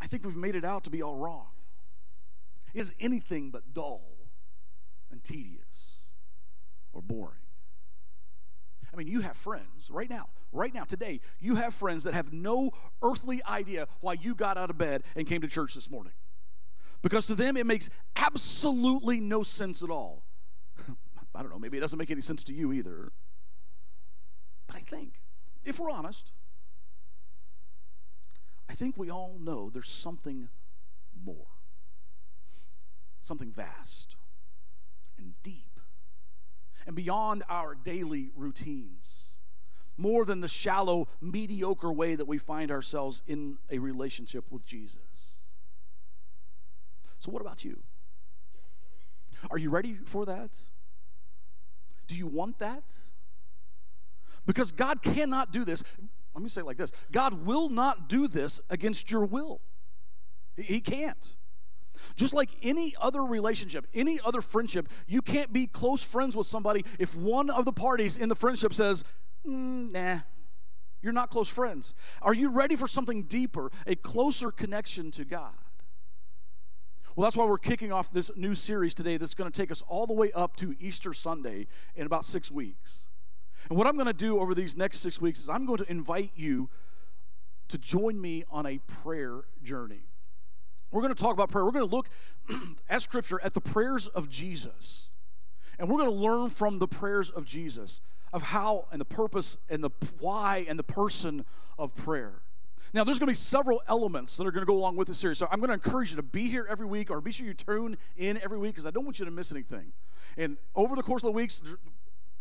I 0.00 0.06
think 0.06 0.24
we've 0.24 0.36
made 0.36 0.54
it 0.54 0.64
out 0.64 0.84
to 0.84 0.90
be 0.90 1.02
all 1.02 1.16
wrong. 1.16 1.48
It 2.74 2.80
is 2.80 2.94
anything 3.00 3.50
but 3.50 3.72
dull 3.72 4.02
and 5.10 5.22
tedious 5.22 6.00
or 6.92 7.02
boring. 7.02 7.34
I 8.92 8.96
mean, 8.96 9.08
you 9.08 9.20
have 9.20 9.36
friends 9.36 9.90
right 9.90 10.08
now, 10.08 10.26
right 10.52 10.72
now, 10.72 10.84
today, 10.84 11.20
you 11.40 11.56
have 11.56 11.74
friends 11.74 12.04
that 12.04 12.14
have 12.14 12.32
no 12.32 12.70
earthly 13.02 13.42
idea 13.44 13.86
why 14.00 14.14
you 14.14 14.34
got 14.34 14.56
out 14.56 14.70
of 14.70 14.78
bed 14.78 15.02
and 15.14 15.26
came 15.26 15.40
to 15.42 15.48
church 15.48 15.74
this 15.74 15.90
morning. 15.90 16.12
Because 17.02 17.26
to 17.28 17.34
them, 17.34 17.56
it 17.56 17.66
makes 17.66 17.90
absolutely 18.16 19.20
no 19.20 19.42
sense 19.42 19.82
at 19.82 19.90
all. 19.90 20.24
I 21.34 21.42
don't 21.42 21.50
know, 21.50 21.58
maybe 21.58 21.78
it 21.78 21.80
doesn't 21.80 21.98
make 21.98 22.10
any 22.10 22.22
sense 22.22 22.42
to 22.44 22.54
you 22.54 22.72
either. 22.72 23.12
But 24.68 24.76
I 24.76 24.80
think, 24.80 25.14
if 25.64 25.80
we're 25.80 25.90
honest, 25.90 26.32
I 28.70 28.74
think 28.74 28.96
we 28.96 29.10
all 29.10 29.36
know 29.40 29.70
there's 29.70 29.88
something 29.88 30.48
more, 31.24 31.48
something 33.20 33.50
vast 33.50 34.16
and 35.18 35.34
deep 35.42 35.80
and 36.86 36.94
beyond 36.94 37.42
our 37.50 37.74
daily 37.74 38.30
routines, 38.34 39.32
more 39.98 40.24
than 40.24 40.40
the 40.40 40.48
shallow, 40.48 41.08
mediocre 41.20 41.92
way 41.92 42.14
that 42.14 42.26
we 42.26 42.38
find 42.38 42.70
ourselves 42.70 43.22
in 43.26 43.58
a 43.68 43.78
relationship 43.78 44.44
with 44.50 44.64
Jesus. 44.64 45.34
So, 47.18 47.30
what 47.30 47.42
about 47.42 47.64
you? 47.64 47.82
Are 49.50 49.58
you 49.58 49.70
ready 49.70 49.98
for 50.04 50.24
that? 50.26 50.58
Do 52.06 52.16
you 52.16 52.26
want 52.26 52.58
that? 52.60 52.96
Because 54.48 54.72
God 54.72 55.02
cannot 55.02 55.52
do 55.52 55.62
this. 55.66 55.84
Let 56.34 56.42
me 56.42 56.48
say 56.48 56.62
it 56.62 56.66
like 56.66 56.78
this 56.78 56.90
God 57.12 57.44
will 57.44 57.68
not 57.68 58.08
do 58.08 58.26
this 58.26 58.60
against 58.70 59.10
your 59.12 59.26
will. 59.26 59.60
He 60.56 60.80
can't. 60.80 61.36
Just 62.16 62.32
like 62.32 62.50
any 62.62 62.94
other 63.00 63.22
relationship, 63.22 63.86
any 63.92 64.18
other 64.24 64.40
friendship, 64.40 64.88
you 65.06 65.20
can't 65.20 65.52
be 65.52 65.66
close 65.66 66.02
friends 66.02 66.34
with 66.34 66.46
somebody 66.46 66.84
if 66.98 67.14
one 67.14 67.50
of 67.50 67.64
the 67.66 67.72
parties 67.72 68.16
in 68.16 68.28
the 68.28 68.34
friendship 68.34 68.72
says, 68.72 69.04
mm, 69.46 69.92
nah, 69.92 70.20
you're 71.02 71.12
not 71.12 71.28
close 71.28 71.48
friends. 71.48 71.94
Are 72.22 72.34
you 72.34 72.50
ready 72.50 72.74
for 72.74 72.88
something 72.88 73.24
deeper, 73.24 73.70
a 73.86 73.96
closer 73.96 74.50
connection 74.50 75.10
to 75.12 75.24
God? 75.24 75.52
Well, 77.16 77.24
that's 77.24 77.36
why 77.36 77.44
we're 77.44 77.58
kicking 77.58 77.92
off 77.92 78.12
this 78.12 78.30
new 78.36 78.54
series 78.54 78.94
today 78.94 79.16
that's 79.18 79.34
going 79.34 79.50
to 79.50 79.56
take 79.56 79.70
us 79.70 79.82
all 79.88 80.06
the 80.06 80.14
way 80.14 80.32
up 80.32 80.56
to 80.56 80.74
Easter 80.78 81.12
Sunday 81.12 81.66
in 81.94 82.06
about 82.06 82.24
six 82.24 82.50
weeks. 82.50 83.10
And 83.68 83.76
what 83.76 83.86
I'm 83.86 83.94
going 83.94 84.06
to 84.06 84.12
do 84.12 84.38
over 84.38 84.54
these 84.54 84.76
next 84.76 84.98
six 84.98 85.20
weeks 85.20 85.40
is 85.40 85.48
I'm 85.48 85.66
going 85.66 85.78
to 85.78 85.90
invite 85.90 86.32
you 86.34 86.70
to 87.68 87.78
join 87.78 88.20
me 88.20 88.44
on 88.50 88.66
a 88.66 88.78
prayer 88.78 89.42
journey. 89.62 90.06
We're 90.90 91.02
going 91.02 91.14
to 91.14 91.22
talk 91.22 91.34
about 91.34 91.50
prayer. 91.50 91.64
We're 91.64 91.72
going 91.72 91.88
to 91.88 91.94
look 91.94 92.08
at 92.88 93.02
Scripture 93.02 93.40
at 93.42 93.52
the 93.52 93.60
prayers 93.60 94.08
of 94.08 94.30
Jesus. 94.30 95.10
And 95.78 95.88
we're 95.88 95.98
going 95.98 96.10
to 96.10 96.16
learn 96.16 96.48
from 96.48 96.78
the 96.78 96.88
prayers 96.88 97.30
of 97.30 97.44
Jesus 97.44 98.00
of 98.32 98.42
how 98.42 98.86
and 98.90 99.00
the 99.00 99.06
purpose 99.06 99.56
and 99.68 99.82
the 99.82 99.90
why 100.18 100.64
and 100.68 100.78
the 100.78 100.84
person 100.84 101.44
of 101.78 101.94
prayer. 101.94 102.42
Now, 102.94 103.04
there's 103.04 103.18
going 103.18 103.26
to 103.26 103.32
be 103.32 103.34
several 103.34 103.82
elements 103.86 104.36
that 104.38 104.46
are 104.46 104.50
going 104.50 104.62
to 104.62 104.66
go 104.66 104.76
along 104.76 104.96
with 104.96 105.08
this 105.08 105.18
series. 105.18 105.36
So 105.36 105.46
I'm 105.50 105.60
going 105.60 105.68
to 105.68 105.74
encourage 105.74 106.10
you 106.10 106.16
to 106.16 106.22
be 106.22 106.48
here 106.48 106.66
every 106.70 106.86
week 106.86 107.10
or 107.10 107.20
be 107.20 107.30
sure 107.30 107.46
you 107.46 107.52
tune 107.52 107.98
in 108.16 108.40
every 108.42 108.56
week 108.56 108.72
because 108.72 108.86
I 108.86 108.90
don't 108.90 109.04
want 109.04 109.18
you 109.18 109.26
to 109.26 109.30
miss 109.30 109.52
anything. 109.52 109.92
And 110.38 110.56
over 110.74 110.96
the 110.96 111.02
course 111.02 111.22
of 111.22 111.26
the 111.26 111.32
weeks, 111.32 111.62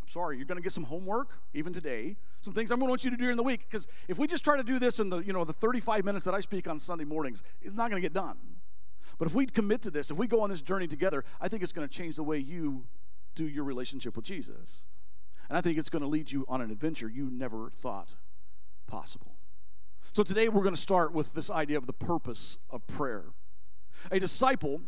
Sorry, 0.07 0.37
you're 0.37 0.45
going 0.45 0.57
to 0.57 0.63
get 0.63 0.71
some 0.71 0.85
homework 0.85 1.37
even 1.53 1.73
today. 1.73 2.15
Some 2.39 2.53
things 2.53 2.71
I'm 2.71 2.79
going 2.79 2.87
to 2.87 2.91
want 2.91 3.03
you 3.03 3.11
to 3.11 3.17
do 3.17 3.23
during 3.23 3.37
the 3.37 3.43
week 3.43 3.67
because 3.69 3.87
if 4.07 4.17
we 4.17 4.25
just 4.25 4.43
try 4.43 4.55
to 4.55 4.63
do 4.63 4.79
this 4.79 4.99
in 4.99 5.09
the 5.09 5.19
you 5.19 5.33
know 5.33 5.43
the 5.43 5.53
35 5.53 6.05
minutes 6.05 6.23
that 6.25 6.33
I 6.33 6.39
speak 6.39 6.67
on 6.67 6.79
Sunday 6.79 7.03
mornings, 7.03 7.43
it's 7.61 7.75
not 7.75 7.89
going 7.89 8.01
to 8.01 8.05
get 8.05 8.13
done. 8.13 8.37
But 9.19 9.27
if 9.27 9.35
we 9.35 9.45
commit 9.45 9.81
to 9.81 9.91
this, 9.91 10.09
if 10.09 10.17
we 10.17 10.27
go 10.27 10.41
on 10.41 10.49
this 10.49 10.61
journey 10.61 10.87
together, 10.87 11.25
I 11.41 11.49
think 11.49 11.61
it's 11.61 11.73
going 11.73 11.87
to 11.87 11.93
change 11.93 12.15
the 12.15 12.23
way 12.23 12.37
you 12.37 12.85
do 13.35 13.47
your 13.47 13.63
relationship 13.63 14.15
with 14.15 14.25
Jesus. 14.25 14.85
And 15.49 15.57
I 15.57 15.61
think 15.61 15.77
it's 15.77 15.89
going 15.89 16.01
to 16.01 16.07
lead 16.07 16.31
you 16.31 16.45
on 16.47 16.61
an 16.61 16.71
adventure 16.71 17.09
you 17.09 17.29
never 17.29 17.69
thought 17.69 18.15
possible. 18.85 19.35
So 20.13 20.23
today 20.23 20.49
we're 20.49 20.63
going 20.63 20.75
to 20.75 20.81
start 20.81 21.13
with 21.13 21.33
this 21.33 21.49
idea 21.49 21.77
of 21.77 21.85
the 21.85 21.93
purpose 21.93 22.57
of 22.69 22.85
prayer. 22.87 23.25
A 24.11 24.19
disciple 24.19 24.81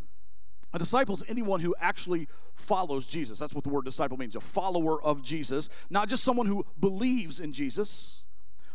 a 0.74 0.80
disciple 0.80 1.16
is 1.16 1.24
anyone 1.28 1.62
who 1.62 1.76
actually 1.80 2.28
follows 2.54 3.08
Jesus. 3.08 3.40
That's 3.40 3.56
what 3.56 3.64
the 3.64 3.70
word 3.70 3.86
disciple 3.86 4.18
means 4.18 4.36
a 4.36 4.42
follower 4.42 5.02
of 5.02 5.24
Jesus, 5.24 5.70
not 5.90 6.10
just 6.10 6.24
someone 6.24 6.46
who 6.46 6.66
believes 6.80 7.40
in 7.40 7.52
Jesus, 7.52 8.24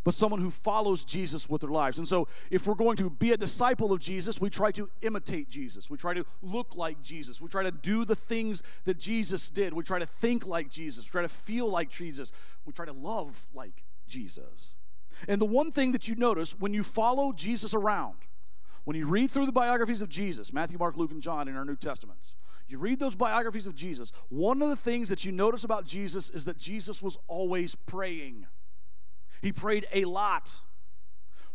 but 0.05 0.13
someone 0.15 0.41
who 0.41 0.51
follows 0.51 1.05
Jesus 1.05 1.49
with 1.49 1.63
their 1.63 1.71
lives. 1.71 1.99
And 1.99 2.07
so, 2.07 2.29
if 2.51 2.67
we're 2.67 2.75
going 2.75 2.97
to 2.99 3.09
be 3.09 3.33
a 3.33 3.37
disciple 3.37 3.93
of 3.93 4.01
Jesus, 4.01 4.41
we 4.41 4.51
try 4.51 4.71
to 4.73 4.91
imitate 5.01 5.49
Jesus. 5.49 5.89
We 5.89 5.97
try 5.97 6.13
to 6.13 6.25
look 6.43 6.77
like 6.77 7.03
Jesus. 7.03 7.41
We 7.41 7.49
try 7.49 7.63
to 7.63 7.71
do 7.71 8.05
the 8.05 8.15
things 8.15 8.63
that 8.85 8.99
Jesus 8.99 9.49
did. 9.49 9.73
We 9.73 9.83
try 9.83 9.99
to 9.99 10.07
think 10.07 10.47
like 10.47 10.69
Jesus. 10.69 11.07
We 11.07 11.11
try 11.11 11.23
to 11.23 11.29
feel 11.29 11.71
like 11.71 11.89
Jesus. 11.89 12.33
We 12.67 12.73
try 12.73 12.85
to 12.85 12.93
love 12.93 13.47
like 13.55 13.83
Jesus. 14.07 14.77
And 15.27 15.41
the 15.41 15.47
one 15.47 15.73
thing 15.73 15.93
that 15.93 16.07
you 16.07 16.17
notice 16.17 16.59
when 16.59 16.75
you 16.75 16.83
follow 16.83 17.33
Jesus 17.33 17.73
around, 17.73 18.17
when 18.85 18.97
you 18.97 19.07
read 19.07 19.31
through 19.31 19.47
the 19.47 19.53
biographies 19.53 20.03
of 20.03 20.09
Jesus, 20.09 20.53
Matthew, 20.53 20.79
Mark, 20.79 20.97
Luke, 20.97 21.11
and 21.11 21.23
John 21.23 21.49
in 21.49 21.57
our 21.57 21.65
New 21.65 21.77
Testaments, 21.77 22.37
you 22.69 22.79
read 22.79 22.99
those 22.99 23.15
biographies 23.15 23.67
of 23.67 23.75
Jesus, 23.75 24.13
one 24.29 24.63
of 24.63 24.69
the 24.69 24.77
things 24.77 25.09
that 25.09 25.25
you 25.25 25.33
notice 25.33 25.65
about 25.65 25.87
Jesus 25.87 26.31
is 26.31 26.45
that 26.45 26.59
Jesus 26.59 27.03
was 27.03 27.19
always 27.27 27.75
praying. 27.75 28.47
He 29.43 29.53
prayed 29.53 29.87
a 29.93 30.05
lot. 30.05 30.61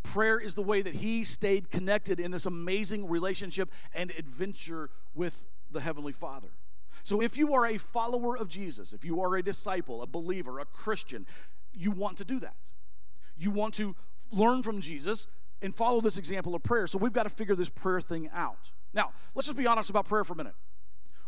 Prayer 0.03 0.39
is 0.39 0.55
the 0.55 0.61
way 0.61 0.81
that 0.81 0.95
he 0.95 1.23
stayed 1.23 1.71
connected 1.71 2.19
in 2.19 2.31
this 2.31 2.45
amazing 2.45 3.07
relationship 3.07 3.71
and 3.93 4.11
adventure 4.17 4.89
with 5.13 5.45
the 5.71 5.81
Heavenly 5.81 6.13
Father. 6.13 6.49
So 7.03 7.21
if 7.21 7.37
you 7.37 7.53
are 7.53 7.65
a 7.65 7.77
follower 7.77 8.37
of 8.37 8.47
Jesus, 8.47 8.93
if 8.93 9.05
you 9.05 9.21
are 9.21 9.35
a 9.35 9.43
disciple, 9.43 10.01
a 10.01 10.07
believer, 10.07 10.59
a 10.59 10.65
Christian, 10.65 11.25
you 11.73 11.91
want 11.91 12.17
to 12.17 12.25
do 12.25 12.39
that. 12.39 12.55
You 13.37 13.51
want 13.51 13.73
to 13.75 13.95
learn 14.31 14.63
from 14.63 14.81
Jesus 14.81 15.27
and 15.61 15.75
follow 15.75 16.01
this 16.01 16.17
example 16.17 16.55
of 16.55 16.63
prayer. 16.63 16.87
So 16.87 16.97
we've 16.97 17.13
got 17.13 17.23
to 17.23 17.29
figure 17.29 17.55
this 17.55 17.69
prayer 17.69 18.01
thing 18.01 18.29
out. 18.33 18.71
Now, 18.93 19.11
let's 19.35 19.47
just 19.47 19.57
be 19.57 19.67
honest 19.67 19.89
about 19.89 20.05
prayer 20.05 20.23
for 20.23 20.33
a 20.33 20.37
minute. 20.37 20.55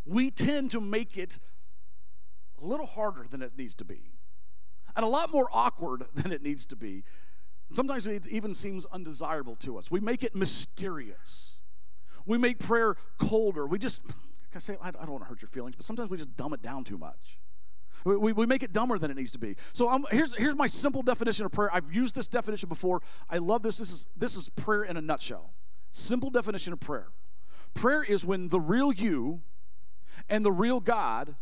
We 0.05 0.31
tend 0.31 0.71
to 0.71 0.81
make 0.81 1.17
it 1.17 1.39
a 2.61 2.65
little 2.65 2.85
harder 2.85 3.25
than 3.29 3.41
it 3.41 3.57
needs 3.57 3.75
to 3.75 3.85
be, 3.85 4.11
and 4.95 5.05
a 5.05 5.07
lot 5.07 5.31
more 5.31 5.47
awkward 5.51 6.03
than 6.13 6.31
it 6.31 6.41
needs 6.41 6.65
to 6.67 6.75
be. 6.75 7.03
Sometimes 7.71 8.05
it 8.05 8.27
even 8.27 8.53
seems 8.53 8.85
undesirable 8.91 9.55
to 9.57 9.77
us. 9.77 9.89
We 9.89 10.01
make 10.01 10.23
it 10.23 10.35
mysterious. 10.35 11.55
We 12.25 12.37
make 12.37 12.59
prayer 12.59 12.95
colder. 13.17 13.65
We 13.65 13.79
just, 13.79 14.01
I 14.53 14.59
say, 14.59 14.75
I 14.81 14.91
don't 14.91 15.09
want 15.09 15.23
to 15.23 15.29
hurt 15.29 15.41
your 15.41 15.47
feelings, 15.47 15.75
but 15.77 15.85
sometimes 15.85 16.09
we 16.09 16.17
just 16.17 16.35
dumb 16.35 16.53
it 16.53 16.61
down 16.61 16.83
too 16.83 16.97
much. 16.97 17.37
We, 18.03 18.33
we, 18.33 18.45
make 18.45 18.63
it 18.63 18.71
dumber 18.71 18.97
than 18.97 19.11
it 19.11 19.17
needs 19.17 19.31
to 19.31 19.39
be. 19.39 19.55
So 19.73 19.89
um, 19.89 20.05
here's, 20.09 20.35
here's 20.35 20.55
my 20.55 20.67
simple 20.67 21.03
definition 21.03 21.45
of 21.45 21.51
prayer. 21.51 21.69
I've 21.73 21.93
used 21.93 22.15
this 22.15 22.27
definition 22.27 22.67
before. 22.67 23.01
I 23.29 23.37
love 23.37 23.61
this. 23.61 23.77
This 23.77 23.91
is, 23.91 24.07
this 24.17 24.35
is 24.35 24.49
prayer 24.49 24.83
in 24.83 24.97
a 24.97 25.01
nutshell. 25.01 25.53
Simple 25.91 26.29
definition 26.29 26.73
of 26.73 26.79
prayer. 26.79 27.09
Prayer 27.73 28.03
is 28.03 28.25
when 28.25 28.49
the 28.49 28.59
real 28.59 28.91
you 28.91 29.41
and 30.29 30.43
the 30.43 30.51
real 30.51 30.79
God 30.79 31.35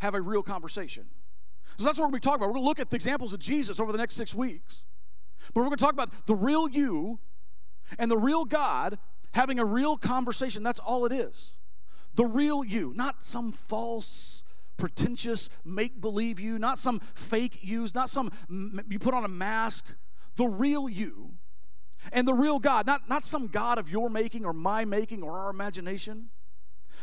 have 0.00 0.14
a 0.14 0.20
real 0.20 0.42
conversation. 0.42 1.06
So 1.78 1.84
that's 1.84 1.98
what 1.98 2.04
we're 2.04 2.10
going 2.10 2.20
to 2.20 2.26
be 2.26 2.30
talking 2.30 2.42
about. 2.42 2.48
We're 2.48 2.54
going 2.54 2.64
to 2.64 2.68
look 2.68 2.80
at 2.80 2.90
the 2.90 2.96
examples 2.96 3.32
of 3.32 3.40
Jesus 3.40 3.80
over 3.80 3.92
the 3.92 3.98
next 3.98 4.14
six 4.14 4.34
weeks. 4.34 4.84
But 5.54 5.60
we're 5.60 5.66
going 5.66 5.76
to 5.76 5.84
talk 5.84 5.92
about 5.92 6.26
the 6.26 6.34
real 6.34 6.68
you 6.68 7.18
and 7.98 8.10
the 8.10 8.18
real 8.18 8.44
God 8.44 8.98
having 9.32 9.58
a 9.58 9.64
real 9.64 9.96
conversation. 9.96 10.62
That's 10.62 10.80
all 10.80 11.06
it 11.06 11.12
is. 11.12 11.54
The 12.14 12.24
real 12.24 12.62
you, 12.62 12.92
not 12.94 13.24
some 13.24 13.52
false, 13.52 14.44
pretentious, 14.82 15.48
make 15.64 16.00
believe 16.00 16.40
you, 16.40 16.58
not 16.58 16.76
some 16.76 16.98
fake 17.14 17.60
you, 17.62 17.86
not 17.94 18.10
some 18.10 18.32
you 18.88 18.98
put 18.98 19.14
on 19.14 19.24
a 19.24 19.28
mask. 19.28 19.94
The 20.34 20.46
real 20.46 20.88
you 20.88 21.34
and 22.10 22.26
the 22.26 22.34
real 22.34 22.58
God, 22.58 22.84
not, 22.84 23.08
not 23.08 23.22
some 23.22 23.46
God 23.46 23.78
of 23.78 23.88
your 23.88 24.10
making 24.10 24.44
or 24.44 24.52
my 24.52 24.84
making 24.84 25.22
or 25.22 25.38
our 25.38 25.50
imagination, 25.50 26.30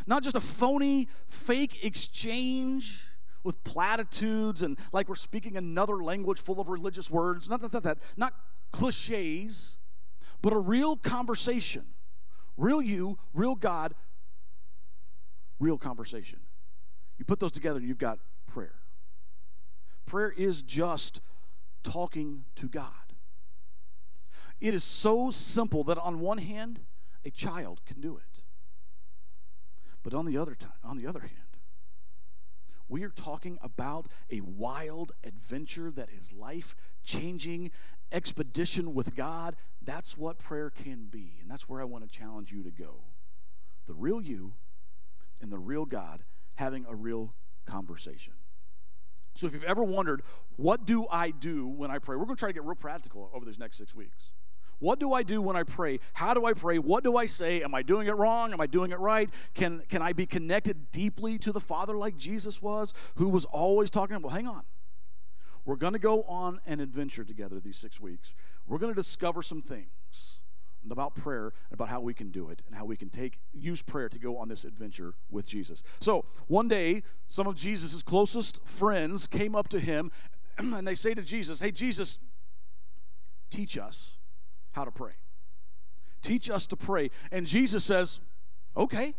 not 0.05 0.23
just 0.23 0.35
a 0.35 0.41
phony, 0.41 1.07
fake 1.25 1.85
exchange 1.85 3.07
with 3.45 3.63
platitudes 3.63 4.61
and 4.61 4.77
like 4.91 5.07
we're 5.07 5.15
speaking 5.15 5.55
another 5.55 6.03
language 6.03 6.41
full 6.41 6.59
of 6.59 6.67
religious 6.67 7.09
words, 7.09 7.47
not 7.47 7.61
that, 7.61 7.71
that, 7.71 7.83
that 7.83 7.99
not 8.17 8.33
cliches, 8.73 9.77
but 10.41 10.51
a 10.51 10.59
real 10.59 10.97
conversation. 10.97 11.85
Real 12.57 12.81
you, 12.81 13.17
real 13.33 13.55
God, 13.55 13.93
real 15.61 15.77
conversation. 15.77 16.39
You 17.19 17.25
put 17.25 17.39
those 17.39 17.51
together 17.51 17.77
and 17.79 17.87
you've 17.87 17.99
got 17.99 18.17
prayer. 18.47 18.75
Prayer 20.05 20.33
is 20.35 20.63
just 20.63 21.21
talking 21.83 22.45
to 22.55 22.67
God. 22.67 22.93
It 24.59 24.73
is 24.73 24.83
so 24.83 25.29
simple 25.29 25.83
that 25.83 25.97
on 25.97 26.19
one 26.19 26.39
hand, 26.39 26.79
a 27.23 27.29
child 27.29 27.81
can 27.85 28.01
do 28.01 28.17
it. 28.17 28.41
But 30.01 30.13
on 30.13 30.25
the 30.25 30.37
other 30.37 30.55
time, 30.55 30.71
on 30.83 30.97
the 30.97 31.05
other 31.05 31.19
hand, 31.19 31.33
we 32.87 33.03
are 33.03 33.09
talking 33.09 33.59
about 33.61 34.07
a 34.31 34.41
wild 34.41 35.11
adventure 35.23 35.91
that 35.91 36.09
is 36.09 36.33
life 36.33 36.75
changing 37.03 37.69
expedition 38.11 38.93
with 38.93 39.15
God. 39.15 39.55
That's 39.81 40.17
what 40.17 40.39
prayer 40.39 40.69
can 40.69 41.05
be. 41.05 41.37
And 41.41 41.51
that's 41.51 41.69
where 41.69 41.81
I 41.81 41.85
want 41.85 42.09
to 42.09 42.09
challenge 42.09 42.51
you 42.51 42.63
to 42.63 42.71
go. 42.71 43.03
The 43.85 43.93
real 43.93 44.21
you 44.21 44.53
and 45.41 45.51
the 45.51 45.59
real 45.59 45.85
God 45.85 46.23
having 46.59 46.85
a 46.89 46.93
real 46.93 47.33
conversation. 47.65 48.33
So 49.33 49.47
if 49.47 49.53
you've 49.53 49.63
ever 49.63 49.81
wondered, 49.81 50.23
what 50.57 50.85
do 50.85 51.07
I 51.09 51.31
do 51.31 51.65
when 51.65 51.89
I 51.89 51.99
pray? 51.99 52.17
We're 52.17 52.25
going 52.25 52.35
to 52.35 52.39
try 52.39 52.49
to 52.49 52.53
get 52.53 52.65
real 52.65 52.75
practical 52.75 53.31
over 53.33 53.45
these 53.45 53.57
next 53.57 53.77
six 53.77 53.95
weeks. 53.95 54.31
What 54.79 54.99
do 54.99 55.13
I 55.13 55.23
do 55.23 55.41
when 55.41 55.55
I 55.55 55.63
pray? 55.63 56.01
How 56.13 56.33
do 56.33 56.45
I 56.45 56.51
pray? 56.51 56.77
What 56.77 57.05
do 57.05 57.15
I 57.15 57.27
say? 57.27 57.63
Am 57.63 57.73
I 57.73 57.81
doing 57.81 58.07
it 58.07 58.15
wrong? 58.15 58.51
Am 58.51 58.59
I 58.59 58.67
doing 58.67 58.91
it 58.91 58.99
right? 58.99 59.29
Can, 59.53 59.83
can 59.87 60.01
I 60.01 60.11
be 60.11 60.25
connected 60.25 60.91
deeply 60.91 61.37
to 61.39 61.53
the 61.53 61.61
Father 61.61 61.95
like 61.95 62.17
Jesus 62.17 62.61
was, 62.61 62.93
who 63.15 63.29
was 63.29 63.45
always 63.45 63.89
talking? 63.89 64.21
Well, 64.21 64.33
hang 64.33 64.47
on. 64.47 64.63
We're 65.63 65.77
going 65.77 65.93
to 65.93 65.99
go 65.99 66.23
on 66.23 66.59
an 66.65 66.81
adventure 66.81 67.23
together 67.23 67.61
these 67.61 67.77
six 67.77 68.01
weeks. 68.01 68.35
We're 68.67 68.79
going 68.79 68.93
to 68.93 69.01
discover 69.01 69.41
some 69.41 69.61
things 69.61 70.41
about 70.89 71.15
prayer 71.15 71.51
about 71.71 71.87
how 71.89 71.99
we 71.99 72.13
can 72.13 72.31
do 72.31 72.49
it 72.49 72.61
and 72.67 72.75
how 72.75 72.85
we 72.85 72.95
can 72.95 73.09
take 73.09 73.39
use 73.53 73.81
prayer 73.81 74.09
to 74.09 74.19
go 74.19 74.37
on 74.37 74.47
this 74.47 74.63
adventure 74.63 75.13
with 75.29 75.45
Jesus. 75.45 75.83
So, 75.99 76.25
one 76.47 76.67
day, 76.67 77.03
some 77.27 77.47
of 77.47 77.55
Jesus' 77.55 78.01
closest 78.01 78.65
friends 78.65 79.27
came 79.27 79.55
up 79.55 79.67
to 79.69 79.79
him 79.79 80.11
and 80.57 80.87
they 80.87 80.95
say 80.95 81.13
to 81.13 81.21
Jesus, 81.21 81.59
Hey, 81.61 81.71
Jesus, 81.71 82.17
teach 83.49 83.77
us 83.77 84.19
how 84.71 84.85
to 84.85 84.91
pray. 84.91 85.13
Teach 86.21 86.49
us 86.49 86.67
to 86.67 86.75
pray. 86.75 87.11
And 87.31 87.45
Jesus 87.45 87.83
says, 87.83 88.19
Okay, 88.75 89.13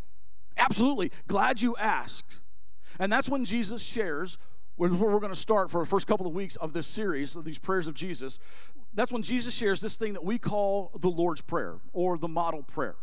absolutely. 0.56 1.12
Glad 1.26 1.60
you 1.60 1.76
asked. 1.76 2.40
And 2.98 3.12
that's 3.12 3.28
when 3.28 3.44
Jesus 3.44 3.82
shares, 3.82 4.38
where 4.76 4.90
we're 4.90 5.20
going 5.20 5.32
to 5.32 5.38
start 5.38 5.70
for 5.70 5.80
the 5.80 5.86
first 5.86 6.06
couple 6.06 6.26
of 6.26 6.32
weeks 6.34 6.56
of 6.56 6.72
this 6.72 6.86
series 6.86 7.36
of 7.36 7.44
these 7.44 7.58
prayers 7.58 7.86
of 7.86 7.94
Jesus. 7.94 8.38
That's 8.94 9.12
when 9.12 9.22
Jesus 9.22 9.54
shares 9.54 9.80
this 9.80 9.96
thing 9.96 10.14
that 10.14 10.24
we 10.24 10.38
call 10.38 10.90
the 11.00 11.10
Lord's 11.10 11.42
Prayer 11.42 11.76
or 11.92 12.18
the 12.18 12.28
model 12.28 12.62
prayer. 12.62 12.96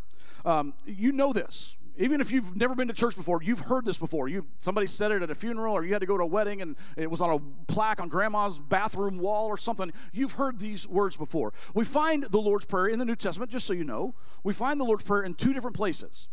Um, 0.45 0.73
you 0.85 1.11
know 1.11 1.33
this. 1.33 1.77
Even 1.99 2.21
if 2.21 2.31
you've 2.31 2.55
never 2.55 2.75
been 2.75 2.87
to 2.89 2.93
church 2.93 3.15
before, 3.15 3.41
you've 3.41 3.59
heard 3.59 3.83
this 3.83 3.97
before. 3.97 4.27
You 4.27 4.45
somebody 4.59 4.85
said 4.85 5.11
it 5.11 5.23
at 5.23 5.31
a 5.31 5.35
funeral, 5.35 5.73
or 5.73 5.83
you 5.83 5.93
had 5.93 5.99
to 5.99 6.05
go 6.05 6.15
to 6.15 6.23
a 6.23 6.27
wedding 6.27 6.61
and 6.61 6.75
it 6.95 7.09
was 7.09 7.21
on 7.21 7.31
a 7.31 7.71
plaque 7.71 7.99
on 7.99 8.07
grandma's 8.07 8.59
bathroom 8.59 9.17
wall 9.17 9.47
or 9.47 9.57
something. 9.57 9.91
You've 10.13 10.33
heard 10.33 10.59
these 10.59 10.87
words 10.87 11.17
before. 11.17 11.53
We 11.73 11.85
find 11.85 12.23
the 12.23 12.37
Lord's 12.37 12.65
Prayer 12.65 12.87
in 12.87 12.99
the 12.99 13.05
New 13.05 13.15
Testament, 13.15 13.49
just 13.49 13.65
so 13.65 13.73
you 13.73 13.83
know. 13.83 14.13
We 14.43 14.53
find 14.53 14.79
the 14.79 14.85
Lord's 14.85 15.03
Prayer 15.03 15.23
in 15.23 15.33
two 15.33 15.53
different 15.53 15.75
places. 15.75 16.29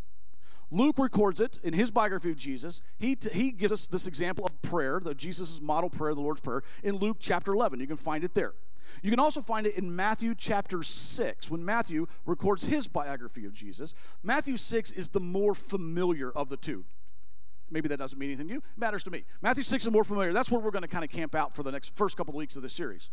Luke 0.71 0.97
records 0.99 1.39
it 1.39 1.59
in 1.63 1.73
his 1.73 1.89
biography 1.89 2.31
of 2.31 2.37
Jesus. 2.37 2.81
He, 2.97 3.17
he 3.31 3.51
gives 3.51 3.71
us 3.71 3.87
this 3.87 4.07
example 4.07 4.45
of 4.45 4.61
prayer, 4.61 4.99
the 4.99 5.15
Jesus' 5.15 5.61
model 5.61 5.89
prayer, 5.89 6.13
the 6.13 6.21
Lord's 6.21 6.41
Prayer, 6.41 6.63
in 6.83 6.97
Luke 6.97 7.17
chapter 7.19 7.53
11. 7.53 7.79
You 7.79 7.87
can 7.87 7.97
find 7.97 8.23
it 8.23 8.33
there. 8.33 8.53
You 9.01 9.09
can 9.09 9.19
also 9.19 9.41
find 9.41 9.67
it 9.67 9.75
in 9.75 9.95
Matthew 9.95 10.35
chapter 10.35 10.83
6 10.83 11.49
when 11.49 11.63
Matthew 11.63 12.07
records 12.25 12.65
his 12.65 12.87
biography 12.87 13.45
of 13.45 13.53
Jesus. 13.53 13.93
Matthew 14.23 14.57
6 14.57 14.91
is 14.91 15.09
the 15.09 15.19
more 15.19 15.55
familiar 15.55 16.31
of 16.31 16.49
the 16.49 16.57
two. 16.57 16.85
Maybe 17.71 17.87
that 17.89 17.97
doesn't 17.97 18.19
mean 18.19 18.29
anything 18.29 18.47
to 18.47 18.53
you. 18.53 18.59
It 18.59 18.77
matters 18.77 19.03
to 19.05 19.11
me. 19.11 19.25
Matthew 19.41 19.63
6 19.63 19.85
is 19.85 19.91
more 19.91 20.03
familiar. 20.03 20.33
That's 20.33 20.51
where 20.51 20.61
we're 20.61 20.71
going 20.71 20.83
to 20.83 20.87
kind 20.87 21.03
of 21.03 21.09
camp 21.09 21.33
out 21.33 21.53
for 21.55 21.63
the 21.63 21.71
next 21.71 21.95
first 21.95 22.15
couple 22.15 22.33
of 22.33 22.37
weeks 22.37 22.55
of 22.55 22.61
this 22.61 22.73
series. 22.73 23.09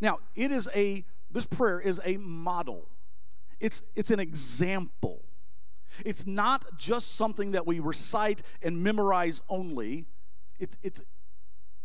Now, 0.00 0.18
it 0.34 0.52
is 0.52 0.68
a 0.74 1.04
this 1.30 1.46
prayer 1.46 1.80
is 1.80 2.00
a 2.04 2.16
model. 2.18 2.88
It's 3.60 3.82
it's 3.94 4.10
an 4.10 4.20
example. 4.20 5.24
It's 6.04 6.26
not 6.26 6.64
just 6.76 7.16
something 7.16 7.52
that 7.52 7.66
we 7.66 7.80
recite 7.80 8.42
and 8.62 8.82
memorize 8.82 9.42
only. 9.48 10.06
It's 10.58 10.76
it's 10.82 11.02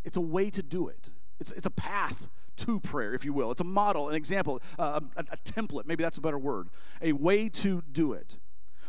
it's 0.03 0.17
a 0.17 0.21
way 0.21 0.49
to 0.49 0.61
do 0.61 0.87
it. 0.87 1.09
It's 1.39 1.51
it's 1.53 1.65
a 1.65 1.71
path 1.71 2.29
to 2.59 2.79
prayer, 2.79 3.13
if 3.13 3.25
you 3.25 3.33
will. 3.33 3.51
It's 3.51 3.61
a 3.61 3.65
model, 3.65 4.09
an 4.09 4.15
example, 4.15 4.61
uh, 4.77 4.99
a, 5.15 5.19
a 5.19 5.37
template, 5.37 5.85
maybe 5.85 6.03
that's 6.03 6.17
a 6.17 6.21
better 6.21 6.39
word, 6.39 6.69
a 7.01 7.13
way 7.13 7.49
to 7.49 7.81
do 7.91 8.13
it. 8.13 8.37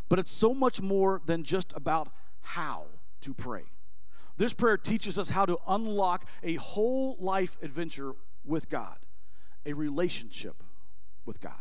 But 0.08 0.18
it's 0.18 0.30
so 0.30 0.54
much 0.54 0.82
more 0.82 1.22
than 1.26 1.44
just 1.44 1.72
about 1.76 2.12
how 2.40 2.86
to 3.20 3.34
pray. 3.34 3.64
This 4.36 4.54
prayer 4.54 4.76
teaches 4.76 5.18
us 5.18 5.30
how 5.30 5.46
to 5.46 5.58
unlock 5.68 6.26
a 6.42 6.54
whole 6.54 7.16
life 7.20 7.56
adventure 7.62 8.14
with 8.44 8.68
God, 8.70 8.96
a 9.66 9.74
relationship 9.74 10.62
with 11.26 11.40
God. 11.40 11.52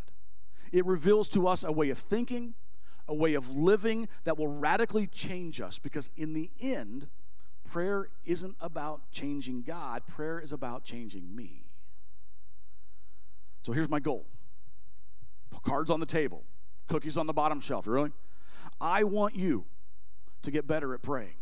It 0.71 0.85
reveals 0.85 1.29
to 1.29 1.47
us 1.47 1.63
a 1.63 1.71
way 1.71 1.89
of 1.89 1.97
thinking, 1.97 2.53
a 3.07 3.13
way 3.13 3.33
of 3.33 3.55
living 3.55 4.07
that 4.23 4.37
will 4.37 4.47
radically 4.47 5.07
change 5.07 5.59
us 5.59 5.77
because, 5.77 6.09
in 6.15 6.33
the 6.33 6.49
end, 6.61 7.07
prayer 7.69 8.07
isn't 8.25 8.55
about 8.61 9.11
changing 9.11 9.63
God, 9.63 10.03
prayer 10.07 10.39
is 10.39 10.53
about 10.53 10.83
changing 10.83 11.35
me. 11.35 11.68
So 13.63 13.71
here's 13.71 13.89
my 13.89 13.99
goal 13.99 14.25
cards 15.63 15.91
on 15.91 15.99
the 15.99 16.05
table, 16.05 16.43
cookies 16.87 17.17
on 17.17 17.27
the 17.27 17.33
bottom 17.33 17.59
shelf. 17.59 17.87
Really? 17.87 18.11
I 18.79 19.03
want 19.03 19.35
you 19.35 19.65
to 20.41 20.51
get 20.51 20.67
better 20.67 20.93
at 20.93 21.01
praying. 21.01 21.35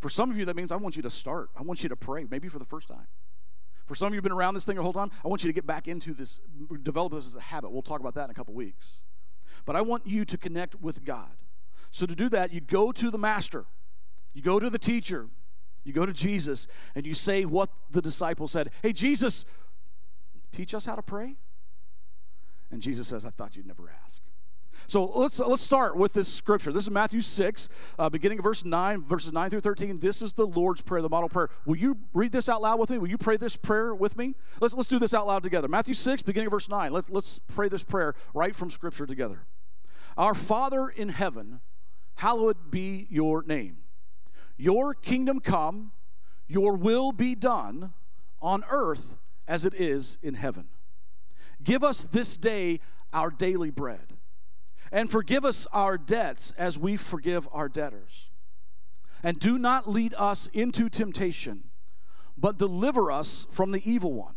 For 0.00 0.08
some 0.08 0.30
of 0.30 0.38
you, 0.38 0.44
that 0.46 0.56
means 0.56 0.72
I 0.72 0.76
want 0.76 0.96
you 0.96 1.02
to 1.02 1.10
start. 1.10 1.50
I 1.56 1.62
want 1.62 1.82
you 1.82 1.88
to 1.90 1.96
pray, 1.96 2.26
maybe 2.28 2.48
for 2.48 2.58
the 2.58 2.64
first 2.64 2.88
time. 2.88 3.06
For 3.84 3.94
some 3.94 4.06
of 4.06 4.12
you 4.12 4.16
who've 4.16 4.24
been 4.24 4.32
around 4.32 4.54
this 4.54 4.64
thing 4.64 4.76
the 4.76 4.82
whole 4.82 4.92
time, 4.92 5.10
I 5.24 5.28
want 5.28 5.44
you 5.44 5.48
to 5.48 5.52
get 5.52 5.66
back 5.66 5.88
into 5.88 6.14
this, 6.14 6.40
develop 6.82 7.12
this 7.12 7.26
as 7.26 7.36
a 7.36 7.40
habit. 7.40 7.70
We'll 7.70 7.82
talk 7.82 8.00
about 8.00 8.14
that 8.14 8.24
in 8.24 8.30
a 8.30 8.34
couple 8.34 8.54
weeks. 8.54 9.02
But 9.66 9.76
I 9.76 9.82
want 9.82 10.06
you 10.06 10.24
to 10.24 10.38
connect 10.38 10.80
with 10.80 11.04
God. 11.04 11.32
So 11.90 12.06
to 12.06 12.14
do 12.14 12.28
that, 12.30 12.52
you 12.52 12.60
go 12.60 12.92
to 12.92 13.10
the 13.10 13.18
master, 13.18 13.66
you 14.32 14.42
go 14.42 14.60
to 14.60 14.70
the 14.70 14.78
teacher, 14.78 15.28
you 15.84 15.92
go 15.92 16.06
to 16.06 16.12
Jesus, 16.12 16.68
and 16.94 17.04
you 17.04 17.14
say 17.14 17.44
what 17.44 17.70
the 17.90 18.00
disciple 18.00 18.46
said 18.46 18.70
Hey, 18.82 18.92
Jesus, 18.92 19.44
teach 20.50 20.74
us 20.74 20.86
how 20.86 20.94
to 20.94 21.02
pray? 21.02 21.36
And 22.70 22.80
Jesus 22.80 23.08
says, 23.08 23.26
I 23.26 23.30
thought 23.30 23.56
you'd 23.56 23.66
never 23.66 23.90
ask. 24.04 24.20
So 24.86 25.04
let's 25.04 25.38
let's 25.38 25.62
start 25.62 25.96
with 25.96 26.14
this 26.14 26.32
scripture. 26.32 26.72
This 26.72 26.84
is 26.84 26.90
Matthew 26.90 27.20
six, 27.20 27.68
uh, 27.98 28.08
beginning 28.08 28.38
of 28.38 28.44
verse 28.44 28.64
nine, 28.64 29.04
verses 29.04 29.32
nine 29.32 29.50
through 29.50 29.60
thirteen. 29.60 29.96
This 29.96 30.22
is 30.22 30.32
the 30.32 30.46
Lord's 30.46 30.80
prayer, 30.80 31.02
the 31.02 31.08
model 31.08 31.28
prayer. 31.28 31.48
Will 31.66 31.76
you 31.76 31.98
read 32.14 32.32
this 32.32 32.48
out 32.48 32.62
loud 32.62 32.80
with 32.80 32.90
me? 32.90 32.98
Will 32.98 33.08
you 33.08 33.18
pray 33.18 33.36
this 33.36 33.56
prayer 33.56 33.94
with 33.94 34.16
me? 34.16 34.34
Let's 34.60 34.74
let's 34.74 34.88
do 34.88 34.98
this 34.98 35.12
out 35.12 35.26
loud 35.26 35.42
together. 35.42 35.68
Matthew 35.68 35.94
six, 35.94 36.22
beginning 36.22 36.46
of 36.46 36.52
verse 36.52 36.68
nine. 36.68 36.92
Let's 36.92 37.10
let's 37.10 37.38
pray 37.38 37.68
this 37.68 37.84
prayer 37.84 38.14
right 38.34 38.54
from 38.54 38.70
scripture 38.70 39.06
together. 39.06 39.44
Our 40.16 40.34
Father 40.34 40.88
in 40.88 41.10
heaven, 41.10 41.60
hallowed 42.16 42.70
be 42.70 43.06
your 43.10 43.42
name. 43.42 43.78
Your 44.56 44.94
kingdom 44.94 45.40
come, 45.40 45.92
your 46.48 46.74
will 46.76 47.12
be 47.12 47.34
done 47.34 47.92
on 48.40 48.64
earth 48.70 49.16
as 49.46 49.64
it 49.64 49.74
is 49.74 50.18
in 50.22 50.34
heaven. 50.34 50.68
Give 51.62 51.84
us 51.84 52.04
this 52.04 52.38
day 52.38 52.80
our 53.12 53.30
daily 53.30 53.70
bread, 53.70 54.14
and 54.92 55.10
forgive 55.10 55.44
us 55.44 55.66
our 55.72 55.98
debts 55.98 56.52
as 56.56 56.78
we 56.78 56.96
forgive 56.96 57.48
our 57.52 57.68
debtors. 57.68 58.28
And 59.22 59.38
do 59.38 59.58
not 59.58 59.88
lead 59.88 60.14
us 60.16 60.48
into 60.48 60.88
temptation, 60.88 61.64
but 62.38 62.56
deliver 62.56 63.12
us 63.12 63.46
from 63.50 63.72
the 63.72 63.90
evil 63.90 64.14
one. 64.14 64.36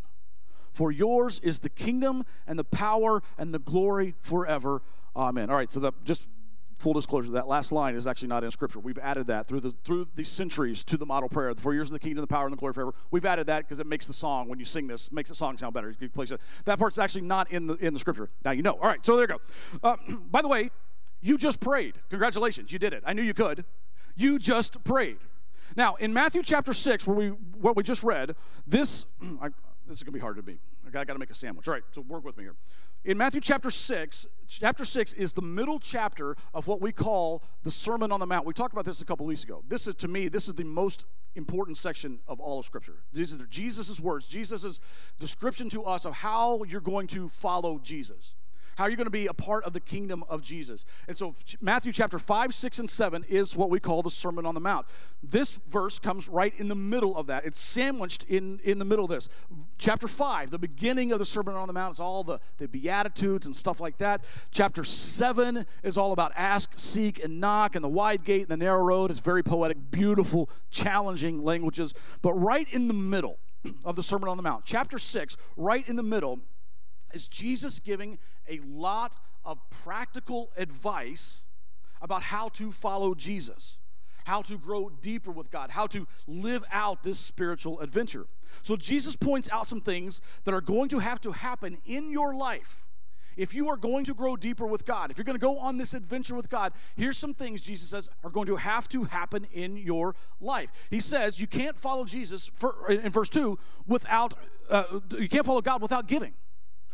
For 0.71 0.91
yours 0.91 1.39
is 1.39 1.59
the 1.59 1.69
kingdom 1.69 2.25
and 2.47 2.57
the 2.57 2.63
power 2.63 3.21
and 3.37 3.53
the 3.53 3.59
glory 3.59 4.15
forever. 4.21 4.81
Amen. 5.15 5.49
All 5.49 5.55
right, 5.55 5.71
so 5.71 5.79
the, 5.79 5.93
just 6.03 6.27
full 6.77 6.93
disclosure, 6.93 7.31
that 7.31 7.47
last 7.47 7.71
line 7.71 7.95
is 7.95 8.07
actually 8.07 8.27
not 8.27 8.43
in 8.43 8.51
Scripture. 8.51 8.79
We've 8.79 8.97
added 8.97 9.27
that 9.27 9.47
through 9.47 9.61
the 9.61 9.71
through 9.71 10.07
the 10.15 10.23
centuries 10.23 10.83
to 10.85 10.97
the 10.97 11.05
model 11.05 11.29
prayer. 11.29 11.53
The 11.53 11.61
four 11.61 11.73
years 11.73 11.89
of 11.89 11.93
the 11.93 11.99
kingdom, 11.99 12.21
the 12.21 12.27
power, 12.27 12.45
and 12.45 12.53
the 12.53 12.57
glory 12.57 12.73
forever. 12.73 12.93
We've 13.11 13.25
added 13.25 13.47
that 13.47 13.59
because 13.59 13.79
it 13.79 13.87
makes 13.87 14.07
the 14.07 14.13
song 14.13 14.47
when 14.47 14.59
you 14.59 14.65
sing 14.65 14.87
this 14.87 15.11
makes 15.11 15.29
the 15.29 15.35
song 15.35 15.57
sound 15.57 15.73
better. 15.73 15.95
That 16.65 16.79
part's 16.79 16.97
actually 16.97 17.21
not 17.21 17.51
in 17.51 17.67
the 17.67 17.75
in 17.75 17.93
the 17.93 17.99
Scripture. 17.99 18.29
Now 18.43 18.51
you 18.51 18.61
know. 18.61 18.73
All 18.73 18.87
right, 18.87 19.05
so 19.05 19.15
there 19.15 19.23
you 19.23 19.27
go. 19.27 19.41
Uh, 19.83 19.97
by 20.31 20.41
the 20.41 20.47
way, 20.47 20.69
you 21.21 21.37
just 21.37 21.59
prayed. 21.59 21.95
Congratulations, 22.09 22.71
you 22.71 22.79
did 22.79 22.93
it. 22.93 23.03
I 23.05 23.13
knew 23.13 23.23
you 23.23 23.33
could. 23.33 23.65
You 24.15 24.39
just 24.39 24.83
prayed. 24.83 25.17
Now 25.75 25.95
in 25.95 26.13
Matthew 26.13 26.43
chapter 26.43 26.73
six, 26.73 27.07
where 27.07 27.15
we 27.15 27.27
what 27.29 27.75
we 27.75 27.83
just 27.83 28.03
read, 28.03 28.35
this 28.67 29.05
I, 29.41 29.49
this 29.87 29.97
is 29.97 30.03
gonna 30.03 30.13
be 30.13 30.19
hard 30.19 30.37
to 30.37 30.43
be. 30.43 30.59
I 30.99 31.03
got 31.03 31.13
to 31.13 31.19
make 31.19 31.31
a 31.31 31.35
sandwich. 31.35 31.67
All 31.67 31.73
right, 31.73 31.83
so 31.91 32.01
work 32.01 32.23
with 32.23 32.37
me 32.37 32.43
here. 32.43 32.55
In 33.05 33.17
Matthew 33.17 33.41
chapter 33.41 33.69
6, 33.69 34.27
chapter 34.47 34.85
6 34.85 35.11
is 35.13 35.33
the 35.33 35.41
middle 35.41 35.77
chapter 35.77 36.37
of 36.53 36.67
what 36.67 36.79
we 36.79 36.93
call 36.93 37.43
the 37.63 37.71
Sermon 37.71 38.13
on 38.13 38.21
the 38.21 38.25
Mount. 38.25 38.45
We 38.45 38.53
talked 38.53 38.71
about 38.71 38.85
this 38.85 39.01
a 39.01 39.05
couple 39.05 39.25
weeks 39.25 39.43
ago. 39.43 39.61
This 39.67 39.87
is, 39.87 39.95
to 39.95 40.07
me, 40.07 40.29
this 40.29 40.47
is 40.47 40.53
the 40.53 40.63
most 40.63 41.03
important 41.35 41.77
section 41.77 42.19
of 42.29 42.39
all 42.39 42.59
of 42.59 42.65
Scripture. 42.65 43.03
These 43.11 43.33
are 43.33 43.45
Jesus' 43.47 43.99
words, 43.99 44.29
Jesus' 44.29 44.79
description 45.19 45.67
to 45.71 45.83
us 45.83 46.05
of 46.05 46.13
how 46.13 46.63
you're 46.63 46.79
going 46.79 47.07
to 47.07 47.27
follow 47.27 47.77
Jesus. 47.77 48.35
How 48.75 48.85
are 48.85 48.89
you 48.89 48.95
going 48.95 49.05
to 49.05 49.11
be 49.11 49.27
a 49.27 49.33
part 49.33 49.63
of 49.65 49.73
the 49.73 49.79
kingdom 49.79 50.23
of 50.29 50.41
Jesus? 50.41 50.85
And 51.07 51.15
so, 51.15 51.35
Matthew 51.61 51.91
chapter 51.91 52.17
5, 52.17 52.53
6, 52.53 52.79
and 52.79 52.89
7 52.89 53.23
is 53.29 53.55
what 53.55 53.69
we 53.69 53.79
call 53.79 54.01
the 54.01 54.11
Sermon 54.11 54.45
on 54.45 54.55
the 54.55 54.61
Mount. 54.61 54.87
This 55.21 55.59
verse 55.69 55.99
comes 55.99 56.27
right 56.27 56.53
in 56.59 56.67
the 56.67 56.75
middle 56.75 57.15
of 57.15 57.27
that. 57.27 57.45
It's 57.45 57.59
sandwiched 57.59 58.23
in, 58.23 58.59
in 58.63 58.79
the 58.79 58.85
middle 58.85 59.05
of 59.05 59.11
this. 59.11 59.29
Chapter 59.77 60.07
5, 60.07 60.51
the 60.51 60.59
beginning 60.59 61.11
of 61.11 61.19
the 61.19 61.25
Sermon 61.25 61.55
on 61.55 61.67
the 61.67 61.73
Mount, 61.73 61.93
is 61.93 61.99
all 61.99 62.23
the, 62.23 62.39
the 62.57 62.67
Beatitudes 62.67 63.45
and 63.45 63.55
stuff 63.55 63.79
like 63.79 63.97
that. 63.97 64.23
Chapter 64.51 64.83
7 64.83 65.65
is 65.83 65.97
all 65.97 66.11
about 66.11 66.31
ask, 66.35 66.71
seek, 66.75 67.23
and 67.23 67.39
knock, 67.39 67.75
and 67.75 67.83
the 67.83 67.89
wide 67.89 68.23
gate 68.23 68.41
and 68.41 68.49
the 68.49 68.57
narrow 68.57 68.83
road. 68.83 69.11
It's 69.11 69.19
very 69.19 69.43
poetic, 69.43 69.91
beautiful, 69.91 70.49
challenging 70.71 71.43
languages. 71.43 71.93
But 72.21 72.33
right 72.33 72.67
in 72.73 72.87
the 72.87 72.93
middle 72.93 73.37
of 73.85 73.95
the 73.95 74.03
Sermon 74.03 74.27
on 74.27 74.37
the 74.37 74.43
Mount, 74.43 74.65
chapter 74.65 74.97
6, 74.97 75.37
right 75.55 75.87
in 75.87 75.95
the 75.95 76.03
middle, 76.03 76.39
is 77.13 77.27
Jesus 77.27 77.79
giving 77.79 78.19
a 78.49 78.59
lot 78.65 79.17
of 79.45 79.59
practical 79.69 80.51
advice 80.57 81.45
about 82.01 82.23
how 82.23 82.49
to 82.49 82.71
follow 82.71 83.15
Jesus, 83.15 83.79
how 84.25 84.41
to 84.43 84.57
grow 84.57 84.89
deeper 84.89 85.31
with 85.31 85.51
God, 85.51 85.69
how 85.69 85.87
to 85.87 86.07
live 86.27 86.63
out 86.71 87.03
this 87.03 87.19
spiritual 87.19 87.79
adventure. 87.79 88.25
So 88.61 88.75
Jesus 88.75 89.15
points 89.15 89.49
out 89.51 89.67
some 89.67 89.81
things 89.81 90.21
that 90.43 90.53
are 90.53 90.61
going 90.61 90.89
to 90.89 90.99
have 90.99 91.19
to 91.21 91.31
happen 91.31 91.77
in 91.85 92.11
your 92.11 92.35
life. 92.35 92.85
If 93.35 93.55
you 93.55 93.69
are 93.69 93.77
going 93.77 94.05
to 94.05 94.13
grow 94.13 94.35
deeper 94.35 94.67
with 94.67 94.85
God, 94.85 95.09
if 95.09 95.17
you're 95.17 95.25
going 95.25 95.37
to 95.37 95.41
go 95.41 95.57
on 95.57 95.77
this 95.77 95.95
adventure 95.95 96.35
with 96.35 96.49
God, 96.49 96.71
here's 96.95 97.17
some 97.17 97.33
things 97.33 97.61
Jesus 97.61 97.89
says 97.89 98.07
are 98.23 98.29
going 98.29 98.45
to 98.45 98.57
have 98.57 98.87
to 98.89 99.05
happen 99.05 99.47
in 99.51 99.75
your 99.75 100.13
life. 100.39 100.69
He 100.91 100.99
says 100.99 101.39
you 101.39 101.47
can't 101.47 101.75
follow 101.75 102.05
Jesus 102.05 102.51
for, 102.53 102.91
in 102.91 103.09
verse 103.09 103.29
2 103.29 103.57
without, 103.87 104.35
uh, 104.69 104.99
you 105.17 105.27
can't 105.27 105.45
follow 105.45 105.61
God 105.61 105.81
without 105.81 106.07
giving 106.07 106.33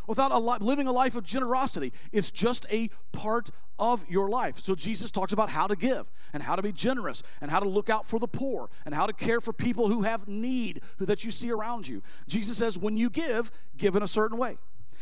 without 0.09 0.31
a 0.31 0.39
li- 0.39 0.57
living 0.59 0.87
a 0.87 0.91
life 0.91 1.15
of 1.15 1.23
generosity. 1.23 1.93
It's 2.11 2.31
just 2.31 2.65
a 2.71 2.89
part 3.11 3.51
of 3.77 4.03
your 4.09 4.27
life. 4.27 4.57
So 4.57 4.73
Jesus 4.73 5.11
talks 5.11 5.33
about 5.33 5.51
how 5.51 5.67
to 5.67 5.75
give 5.75 6.09
and 6.33 6.41
how 6.41 6.55
to 6.55 6.63
be 6.63 6.71
generous 6.71 7.21
and 7.39 7.51
how 7.51 7.59
to 7.59 7.69
look 7.69 7.91
out 7.91 8.07
for 8.07 8.19
the 8.19 8.27
poor 8.27 8.71
and 8.85 8.95
how 8.95 9.05
to 9.05 9.13
care 9.13 9.39
for 9.39 9.53
people 9.53 9.87
who 9.87 10.01
have 10.01 10.27
need 10.27 10.81
who, 10.97 11.05
that 11.05 11.23
you 11.23 11.29
see 11.29 11.51
around 11.51 11.87
you. 11.87 12.01
Jesus 12.27 12.57
says, 12.57 12.75
when 12.75 12.97
you 12.97 13.11
give, 13.11 13.51
give 13.77 13.95
in 13.95 14.01
a 14.01 14.07
certain 14.07 14.39
way. 14.39 14.57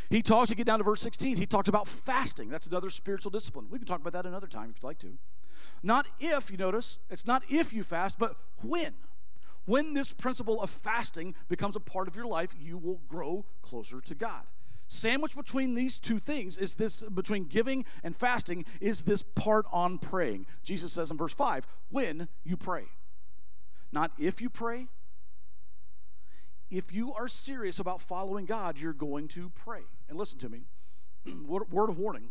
He 0.10 0.22
talks, 0.22 0.50
you 0.50 0.58
get 0.58 0.67
down 0.67 0.80
to 0.80 0.84
verse 0.84 1.02
16, 1.02 1.38
he 1.38 1.46
talks 1.46 1.70
about 1.70 1.88
fasting. 1.88 2.50
That's 2.50 2.67
another 2.67 2.89
spiritual 2.89 3.32
discipline. 3.32 3.67
We 3.72 3.80
can 3.80 3.88
talk 3.88 4.02
about 4.02 4.12
that 4.12 4.26
another 4.26 4.48
time 4.48 4.72
if 4.72 4.84
you'd 4.84 4.88
like 4.88 5.00
to. 5.00 5.17
Not 5.84 6.06
if, 6.20 6.52
you 6.52 6.58
notice, 6.58 7.00
it's 7.10 7.26
not 7.26 7.43
if 7.50 7.72
you 7.72 7.82
fast, 7.82 8.20
but 8.20 8.36
when. 8.62 8.93
When 9.65 9.93
this 9.93 10.12
principle 10.12 10.62
of 10.62 10.70
fasting 10.70 11.34
becomes 11.48 11.78
a 11.78 11.82
part 11.82 12.10
of 12.10 12.15
your 12.17 12.26
life, 12.26 12.54
you 12.60 12.78
will 12.78 13.02
grow 13.08 13.46
closer 13.62 14.02
to 14.02 14.13
God. 14.15 14.43
Sandwiched 14.88 15.36
between 15.36 15.73
these 15.73 16.00
two 16.00 16.19
things 16.19 16.58
is 16.58 16.76
this, 16.76 17.04
between 17.04 17.45
giving 17.45 17.84
and 18.04 18.15
fasting, 18.15 18.65
is 18.80 19.04
this 19.04 19.21
part 19.21 19.65
on 19.71 19.97
praying. 19.97 20.45
Jesus 20.63 20.93
says 20.93 21.12
in 21.12 21.17
verse 21.17 21.34
5, 21.34 21.67
when 21.89 22.28
you 22.43 22.56
pray. 22.56 22.86
Not 23.91 24.12
if 24.17 24.41
you 24.41 24.50
pray. 24.50 24.88
If 26.69 26.93
you 26.93 27.13
are 27.13 27.28
serious 27.28 27.80
about 27.80 28.02
following 28.02 28.45
God, 28.45 28.78
you're 28.78 28.93
going 28.93 29.28
to 29.30 29.52
pray. 29.63 29.84
And 30.10 30.17
listen 30.17 30.39
to 30.39 30.50
me, 30.50 30.63
word 31.45 31.89
of 31.89 31.97
warning. 31.97 32.30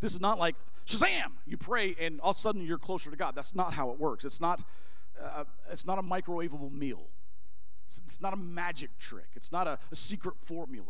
This 0.00 0.14
is 0.14 0.20
not 0.20 0.38
like 0.38 0.56
Shazam! 0.86 1.32
You 1.46 1.56
pray 1.56 1.96
and 2.00 2.20
all 2.20 2.30
of 2.30 2.36
a 2.36 2.38
sudden 2.38 2.64
you're 2.64 2.78
closer 2.78 3.10
to 3.10 3.16
God. 3.16 3.34
That's 3.34 3.54
not 3.54 3.72
how 3.72 3.90
it 3.90 3.98
works. 3.98 4.24
It's 4.24 4.40
not, 4.40 4.62
uh, 5.22 5.44
it's 5.70 5.86
not 5.86 5.98
a 5.98 6.02
microwavable 6.02 6.72
meal. 6.72 7.08
It's, 7.86 8.20
not 8.20 8.32
a 8.32 8.36
magic 8.36 8.90
trick. 8.98 9.28
It's 9.34 9.52
not 9.52 9.66
a, 9.66 9.78
a 9.90 9.96
secret 9.96 10.40
formula. 10.40 10.86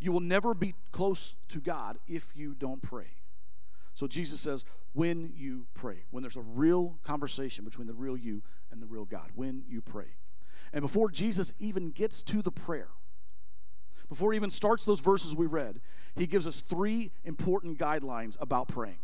You 0.00 0.12
will 0.12 0.20
never 0.20 0.54
be 0.54 0.74
close 0.92 1.34
to 1.48 1.60
God 1.60 1.98
if 2.06 2.36
you 2.36 2.54
don't 2.54 2.82
pray. 2.82 3.10
So 3.94 4.06
Jesus 4.06 4.40
says, 4.40 4.64
when 4.92 5.32
you 5.34 5.66
pray, 5.74 6.04
when 6.10 6.22
there's 6.22 6.36
a 6.36 6.42
real 6.42 6.98
conversation 7.02 7.64
between 7.64 7.88
the 7.88 7.94
real 7.94 8.16
you 8.16 8.42
and 8.70 8.80
the 8.80 8.86
real 8.86 9.04
God, 9.04 9.30
when 9.34 9.64
you 9.68 9.82
pray. 9.82 10.16
And 10.72 10.82
before 10.82 11.10
Jesus 11.10 11.52
even 11.58 11.90
gets 11.90 12.22
to 12.24 12.42
the 12.42 12.52
prayer, 12.52 12.88
before 14.08 14.32
he 14.32 14.36
even 14.36 14.50
starts 14.50 14.84
those 14.84 15.00
verses 15.00 15.34
we 15.34 15.46
read, 15.46 15.80
he 16.14 16.26
gives 16.26 16.46
us 16.46 16.60
three 16.60 17.10
important 17.24 17.78
guidelines 17.78 18.36
about 18.40 18.68
praying 18.68 18.98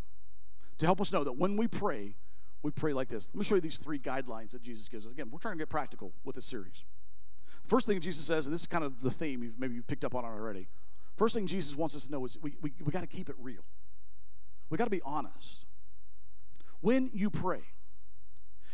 to 0.79 0.87
help 0.87 1.01
us 1.01 1.13
know 1.13 1.25
that 1.25 1.37
when 1.37 1.57
we 1.57 1.67
pray, 1.67 2.17
we 2.63 2.71
pray 2.71 2.93
like 2.93 3.09
this. 3.09 3.29
Let 3.29 3.39
me 3.39 3.45
show 3.45 3.57
you 3.57 3.61
these 3.61 3.77
three 3.77 3.99
guidelines 3.99 4.51
that 4.51 4.63
Jesus 4.63 4.89
gives 4.89 5.07
us. 5.07 5.13
Again, 5.13 5.29
we're 5.31 5.39
trying 5.39 5.55
to 5.55 5.59
get 5.59 5.69
practical 5.69 6.13
with 6.25 6.37
this 6.37 6.47
series. 6.47 6.85
First 7.65 7.87
thing 7.87 8.01
Jesus 8.01 8.25
says, 8.25 8.47
and 8.47 8.55
this 8.55 8.63
is 8.63 8.67
kind 8.67 8.85
of 8.85 9.01
the 9.01 9.11
theme, 9.11 9.43
you've, 9.43 9.59
maybe 9.59 9.75
you've 9.75 9.87
picked 9.87 10.05
up 10.05 10.15
on 10.15 10.25
already. 10.25 10.69
First 11.17 11.35
thing 11.35 11.47
Jesus 11.47 11.77
wants 11.77 11.95
us 11.95 12.07
to 12.07 12.13
know 12.13 12.25
is 12.25 12.37
we, 12.41 12.57
we, 12.61 12.73
we 12.85 12.91
got 12.91 13.03
to 13.03 13.07
keep 13.07 13.29
it 13.29 13.37
real. 13.39 13.65
We 14.71 14.79
got 14.79 14.85
to 14.85 14.91
be 14.91 15.03
honest. 15.05 15.65
When 16.81 17.11
you 17.15 17.31
pray, 17.31 17.63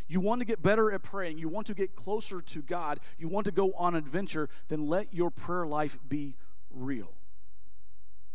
you 0.08 0.20
want 0.20 0.40
to 0.40 0.46
get 0.46 0.62
better 0.62 0.90
at 0.90 1.02
praying, 1.02 1.38
you 1.38 1.48
want 1.48 1.66
to 1.68 1.74
get 1.74 1.94
closer 1.94 2.40
to 2.40 2.62
God, 2.62 2.98
you 3.18 3.28
want 3.28 3.44
to 3.46 3.52
go 3.52 3.72
on 3.74 3.94
adventure, 3.94 4.48
then 4.68 4.88
let 4.88 5.14
your 5.14 5.30
prayer 5.30 5.66
life 5.66 5.98
be 6.08 6.34
real. 6.70 7.12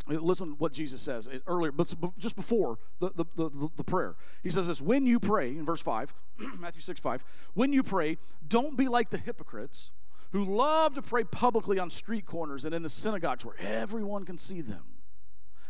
Listen 0.07 0.49
to 0.49 0.55
what 0.55 0.71
Jesus 0.71 1.01
says 1.01 1.27
eh, 1.27 1.39
earlier, 1.47 1.71
but 1.71 1.93
just 2.17 2.35
before 2.35 2.77
the, 2.99 3.09
the, 3.15 3.25
the, 3.35 3.69
the, 3.75 3.83
prayer. 3.83 4.15
He 4.43 4.51
says 4.51 4.67
this 4.67 4.79
When 4.79 5.07
you 5.07 5.19
pray, 5.19 5.49
in 5.49 5.65
verse 5.65 5.81
5, 5.81 6.13
Matthew 6.59 6.81
6 6.81 6.99
5, 6.99 7.23
when 7.55 7.73
you 7.73 7.81
pray, 7.81 8.19
don't 8.47 8.77
be 8.77 8.87
like 8.87 9.09
the 9.09 9.17
hypocrites 9.17 9.91
who 10.35 10.43
love 10.43 10.93
to 10.93 11.01
pray 11.01 11.23
publicly 11.23 11.79
on 11.79 11.89
street 11.89 12.25
corners 12.25 12.65
and 12.65 12.75
in 12.75 12.83
the 12.83 12.89
synagogues 12.89 13.45
where 13.45 13.55
everyone 13.57 14.25
can 14.25 14.37
see 14.37 14.59
them. 14.59 14.83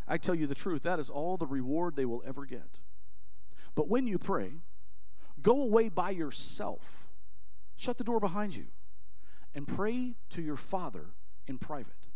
I 0.08 0.18
tell 0.18 0.34
you 0.34 0.48
the 0.48 0.56
truth, 0.56 0.82
that 0.82 0.98
is 0.98 1.12
all 1.12 1.38
the 1.38 1.46
reward 1.46 1.96
they 1.96 2.06
will 2.06 2.24
ever 2.26 2.48
get. 2.48 2.80
But 3.76 3.90
when 3.90 4.08
you 4.08 4.18
pray, 4.18 4.54
go 5.40 5.62
away 5.62 5.90
by 5.90 6.10
yourself, 6.10 7.06
shut 7.76 8.00
the 8.00 8.04
door 8.04 8.20
behind 8.20 8.56
you, 8.56 8.66
and 9.54 9.68
pray 9.68 10.16
to 10.32 10.42
your 10.42 10.58
Father 10.58 11.12
in 11.46 11.60
private. 11.60 12.08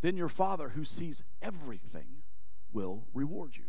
Then 0.00 0.16
your 0.16 0.28
Father, 0.28 0.68
who 0.68 0.84
sees 0.84 1.24
everything, 1.42 2.22
will 2.72 3.08
reward 3.12 3.56
you. 3.56 3.64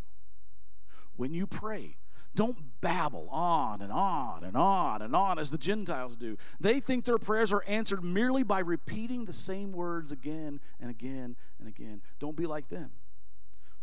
When 1.15 1.33
you 1.33 1.47
pray, 1.47 1.97
don't 2.35 2.57
babble 2.81 3.27
on 3.29 3.81
and 3.81 3.91
on 3.91 4.43
and 4.43 4.55
on 4.55 5.01
and 5.01 5.15
on 5.15 5.39
as 5.39 5.51
the 5.51 5.57
Gentiles 5.57 6.15
do. 6.15 6.37
They 6.59 6.79
think 6.79 7.05
their 7.05 7.17
prayers 7.17 7.51
are 7.51 7.63
answered 7.67 8.03
merely 8.03 8.43
by 8.43 8.59
repeating 8.59 9.25
the 9.25 9.33
same 9.33 9.71
words 9.71 10.11
again 10.11 10.61
and 10.79 10.89
again 10.89 11.35
and 11.59 11.67
again. 11.67 12.01
Don't 12.19 12.37
be 12.37 12.45
like 12.45 12.67
them. 12.67 12.91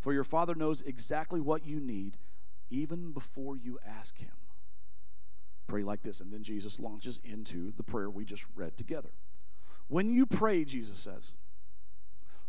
for 0.06 0.12
your 0.12 0.22
Father 0.22 0.54
knows 0.54 0.82
exactly 0.82 1.40
what 1.40 1.66
you 1.66 1.80
need 1.80 2.16
even 2.70 3.10
before 3.10 3.56
you 3.56 3.76
ask 3.84 4.18
Him. 4.18 4.30
Pray 5.66 5.82
like 5.82 6.02
this. 6.02 6.20
And 6.20 6.32
then 6.32 6.44
Jesus 6.44 6.78
launches 6.78 7.18
into 7.24 7.72
the 7.72 7.82
prayer 7.82 8.08
we 8.08 8.24
just 8.24 8.46
read 8.54 8.76
together. 8.76 9.10
When 9.88 10.10
you 10.10 10.24
pray, 10.24 10.64
Jesus 10.64 10.98
says, 10.98 11.34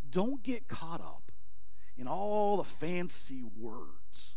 don't 0.08 0.44
get 0.44 0.68
caught 0.68 1.02
up 1.02 1.32
in 1.98 2.08
all 2.08 2.58
the 2.58 2.64
fancy 2.64 3.42
words. 3.44 4.37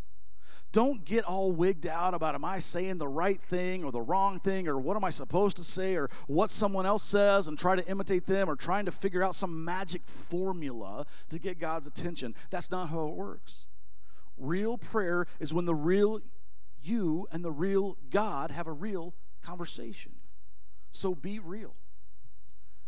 Don't 0.73 1.05
get 1.05 1.25
all 1.25 1.51
wigged 1.51 1.89
out 1.89 2.15
about 2.15 2.37
am 2.37 2.45
I 2.45 2.61
saying 2.61 2.99
the 2.99 3.09
right 3.09 3.43
thing 3.43 3.83
or 3.83 3.91
the 3.91 4.01
wrong 4.01 4.39
thing 4.39 4.69
or 4.69 4.79
what 4.79 4.97
am 4.97 5.05
I 5.05 5.11
supposed 5.11 5.57
to 5.57 5.65
say 5.65 5.97
or 5.97 6.09
what 6.29 6.51
someone 6.51 6.87
else 6.87 7.03
says 7.03 7.49
and 7.49 7.59
try 7.59 7.75
to 7.75 7.87
imitate 7.89 8.27
them 8.27 8.49
or 8.49 8.55
trying 8.55 8.85
to 8.85 8.93
figure 8.93 9.23
out 9.23 9.35
some 9.35 9.65
magic 9.65 10.03
formula 10.07 11.07
to 11.31 11.39
get 11.41 11.59
God's 11.59 11.89
attention. 11.89 12.37
That's 12.51 12.71
not 12.71 12.91
how 12.91 13.09
it 13.09 13.15
works. 13.15 13.67
Real 14.37 14.79
prayer 14.79 15.27
is 15.41 15.53
when 15.53 15.65
the 15.65 15.75
real 15.75 16.21
you 16.83 17.27
and 17.33 17.45
the 17.45 17.51
real 17.51 17.99
God 18.09 18.53
have 18.53 18.69
a 18.69 18.73
real 18.73 19.15
conversation. 19.43 20.13
So 20.93 21.17
be 21.17 21.41
real. 21.41 21.75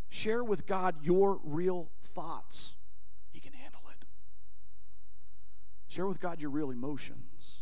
Share 0.09 0.45
with 0.45 0.66
God 0.66 0.97
your 1.03 1.40
real 1.42 1.90
thoughts. 2.01 2.75
He 3.31 3.40
can 3.40 3.55
handle 3.55 3.81
it. 3.90 4.07
Share 5.88 6.07
with 6.07 6.21
God 6.21 6.40
your 6.40 6.51
real 6.51 6.71
emotions. 6.71 7.62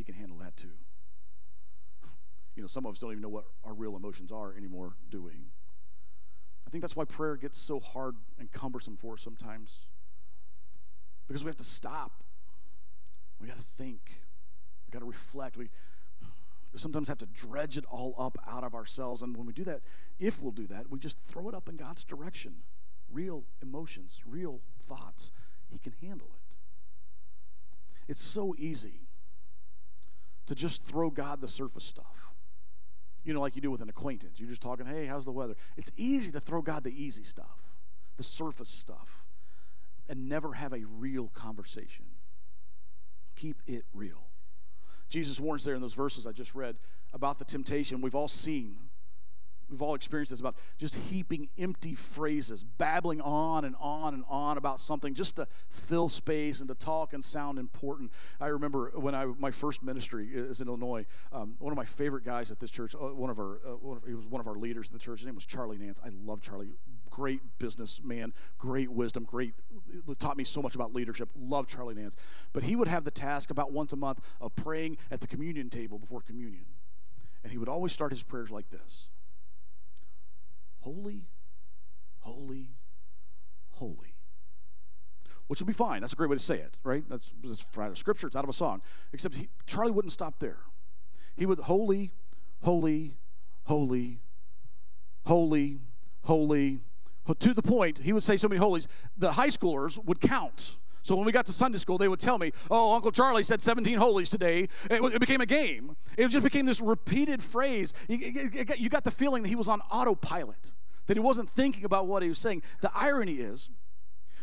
He 0.00 0.04
can 0.04 0.14
handle 0.14 0.38
that 0.38 0.56
too. 0.56 0.70
You 2.56 2.62
know, 2.62 2.68
some 2.68 2.86
of 2.86 2.92
us 2.94 3.00
don't 3.00 3.10
even 3.10 3.20
know 3.20 3.28
what 3.28 3.44
our 3.64 3.74
real 3.74 3.96
emotions 3.96 4.32
are 4.32 4.56
anymore, 4.56 4.94
do 5.10 5.20
we? 5.20 5.50
I 6.66 6.70
think 6.70 6.80
that's 6.80 6.96
why 6.96 7.04
prayer 7.04 7.36
gets 7.36 7.58
so 7.58 7.80
hard 7.80 8.16
and 8.38 8.50
cumbersome 8.50 8.96
for 8.96 9.12
us 9.12 9.20
sometimes. 9.20 9.80
Because 11.28 11.44
we 11.44 11.48
have 11.48 11.56
to 11.58 11.64
stop. 11.64 12.24
We 13.42 13.46
got 13.46 13.58
to 13.58 13.62
think. 13.62 14.00
We 14.86 14.90
got 14.90 15.00
to 15.00 15.04
reflect. 15.04 15.58
We, 15.58 15.68
we 16.72 16.78
sometimes 16.78 17.08
have 17.08 17.18
to 17.18 17.26
dredge 17.26 17.76
it 17.76 17.84
all 17.90 18.14
up 18.18 18.38
out 18.50 18.64
of 18.64 18.74
ourselves. 18.74 19.20
And 19.20 19.36
when 19.36 19.44
we 19.44 19.52
do 19.52 19.64
that, 19.64 19.82
if 20.18 20.40
we'll 20.40 20.52
do 20.52 20.66
that, 20.68 20.90
we 20.90 20.98
just 20.98 21.18
throw 21.24 21.46
it 21.50 21.54
up 21.54 21.68
in 21.68 21.76
God's 21.76 22.04
direction. 22.04 22.62
Real 23.12 23.44
emotions, 23.60 24.20
real 24.24 24.62
thoughts. 24.78 25.30
He 25.70 25.78
can 25.78 25.92
handle 26.00 26.30
it. 26.34 26.56
It's 28.08 28.24
so 28.24 28.54
easy 28.56 29.09
to 30.50 30.56
just 30.56 30.82
throw 30.82 31.10
God 31.10 31.40
the 31.40 31.46
surface 31.46 31.84
stuff. 31.84 32.26
You 33.22 33.32
know, 33.32 33.40
like 33.40 33.54
you 33.54 33.62
do 33.62 33.70
with 33.70 33.82
an 33.82 33.88
acquaintance. 33.88 34.40
You're 34.40 34.48
just 34.48 34.60
talking, 34.60 34.84
hey, 34.84 35.06
how's 35.06 35.24
the 35.24 35.30
weather? 35.30 35.54
It's 35.76 35.92
easy 35.96 36.32
to 36.32 36.40
throw 36.40 36.60
God 36.60 36.82
the 36.82 36.90
easy 36.90 37.22
stuff, 37.22 37.62
the 38.16 38.24
surface 38.24 38.68
stuff, 38.68 39.24
and 40.08 40.28
never 40.28 40.54
have 40.54 40.72
a 40.72 40.82
real 40.98 41.28
conversation. 41.28 42.04
Keep 43.36 43.62
it 43.68 43.84
real. 43.94 44.26
Jesus 45.08 45.38
warns 45.38 45.62
there 45.62 45.76
in 45.76 45.80
those 45.80 45.94
verses 45.94 46.26
I 46.26 46.32
just 46.32 46.52
read 46.56 46.74
about 47.12 47.38
the 47.38 47.44
temptation 47.44 48.00
we've 48.00 48.16
all 48.16 48.26
seen. 48.26 48.89
We've 49.70 49.82
all 49.82 49.94
experienced 49.94 50.30
this 50.30 50.40
about 50.40 50.56
just 50.78 50.96
heaping 50.96 51.48
empty 51.58 51.94
phrases, 51.94 52.64
babbling 52.64 53.20
on 53.20 53.64
and 53.64 53.76
on 53.78 54.14
and 54.14 54.24
on 54.28 54.58
about 54.58 54.80
something 54.80 55.14
just 55.14 55.36
to 55.36 55.46
fill 55.70 56.08
space 56.08 56.60
and 56.60 56.68
to 56.68 56.74
talk 56.74 57.12
and 57.12 57.24
sound 57.24 57.58
important. 57.58 58.10
I 58.40 58.48
remember 58.48 58.92
when 58.94 59.14
I 59.14 59.26
my 59.26 59.50
first 59.50 59.82
ministry 59.82 60.28
is 60.32 60.60
in 60.60 60.68
Illinois. 60.68 61.06
Um, 61.32 61.54
one 61.58 61.72
of 61.72 61.76
my 61.76 61.84
favorite 61.84 62.24
guys 62.24 62.50
at 62.50 62.58
this 62.58 62.70
church, 62.70 62.94
uh, 62.94 62.98
one 62.98 63.30
of 63.30 63.38
our 63.38 63.60
uh, 63.64 63.70
one 63.76 63.96
of, 63.98 64.04
he 64.04 64.14
was 64.14 64.26
one 64.26 64.40
of 64.40 64.48
our 64.48 64.56
leaders 64.56 64.88
at 64.88 64.92
the 64.92 64.98
church. 64.98 65.20
His 65.20 65.26
name 65.26 65.36
was 65.36 65.46
Charlie 65.46 65.78
Nance. 65.78 66.00
I 66.04 66.10
love 66.24 66.40
Charlie. 66.42 66.70
Great 67.08 67.40
businessman, 67.58 68.32
great 68.56 68.90
wisdom, 68.90 69.24
great 69.24 69.54
taught 70.18 70.36
me 70.36 70.44
so 70.44 70.62
much 70.62 70.74
about 70.74 70.94
leadership. 70.94 71.28
Love 71.36 71.66
Charlie 71.66 71.94
Nance. 71.94 72.16
But 72.52 72.64
he 72.64 72.76
would 72.76 72.88
have 72.88 73.04
the 73.04 73.10
task 73.10 73.50
about 73.50 73.72
once 73.72 73.92
a 73.92 73.96
month 73.96 74.20
of 74.40 74.54
praying 74.54 74.96
at 75.10 75.20
the 75.20 75.26
communion 75.26 75.70
table 75.70 75.98
before 75.98 76.20
communion. 76.20 76.66
And 77.42 77.52
he 77.52 77.58
would 77.58 77.68
always 77.68 77.92
start 77.92 78.12
his 78.12 78.22
prayers 78.22 78.50
like 78.50 78.70
this 78.70 79.08
Holy, 80.80 81.28
holy, 82.20 82.70
holy. 83.72 84.14
Which 85.46 85.60
would 85.60 85.66
be 85.66 85.72
fine. 85.72 86.00
That's 86.00 86.12
a 86.12 86.16
great 86.16 86.30
way 86.30 86.36
to 86.36 86.42
say 86.42 86.56
it, 86.56 86.78
right? 86.84 87.02
That's, 87.08 87.32
that's 87.42 87.66
out 87.78 87.90
of 87.90 87.98
scripture, 87.98 88.26
it's 88.26 88.36
out 88.36 88.44
of 88.44 88.50
a 88.50 88.54
song. 88.54 88.82
Except 89.12 89.34
he, 89.34 89.48
Charlie 89.66 89.90
wouldn't 89.90 90.12
stop 90.12 90.38
there. 90.38 90.58
He 91.36 91.44
would, 91.46 91.58
holy, 91.60 92.12
holy, 92.62 93.16
holy, 93.64 94.20
holy, 95.24 95.80
holy, 96.22 96.80
to 97.38 97.54
the 97.54 97.62
point, 97.62 97.98
he 97.98 98.12
would 98.12 98.22
say 98.22 98.36
so 98.36 98.48
many 98.48 98.58
holies, 98.58 98.88
the 99.16 99.32
high 99.32 99.48
schoolers 99.48 100.02
would 100.04 100.20
count. 100.20 100.78
So 101.02 101.16
when 101.16 101.24
we 101.24 101.32
got 101.32 101.46
to 101.46 101.52
Sunday 101.52 101.78
school, 101.78 101.98
they 101.98 102.08
would 102.08 102.20
tell 102.20 102.38
me, 102.38 102.52
"Oh, 102.70 102.94
Uncle 102.94 103.10
Charlie 103.10 103.42
said 103.42 103.62
17 103.62 103.98
holies 103.98 104.28
today." 104.28 104.68
It, 104.90 105.02
it 105.02 105.20
became 105.20 105.40
a 105.40 105.46
game. 105.46 105.96
It 106.16 106.28
just 106.28 106.44
became 106.44 106.66
this 106.66 106.80
repeated 106.80 107.42
phrase. 107.42 107.94
You, 108.08 108.18
you 108.76 108.88
got 108.88 109.04
the 109.04 109.10
feeling 109.10 109.42
that 109.42 109.48
he 109.48 109.56
was 109.56 109.68
on 109.68 109.80
autopilot, 109.90 110.74
that 111.06 111.16
he 111.16 111.20
wasn't 111.20 111.50
thinking 111.50 111.84
about 111.84 112.06
what 112.06 112.22
he 112.22 112.28
was 112.28 112.38
saying. 112.38 112.62
The 112.80 112.90
irony 112.94 113.36
is, 113.36 113.70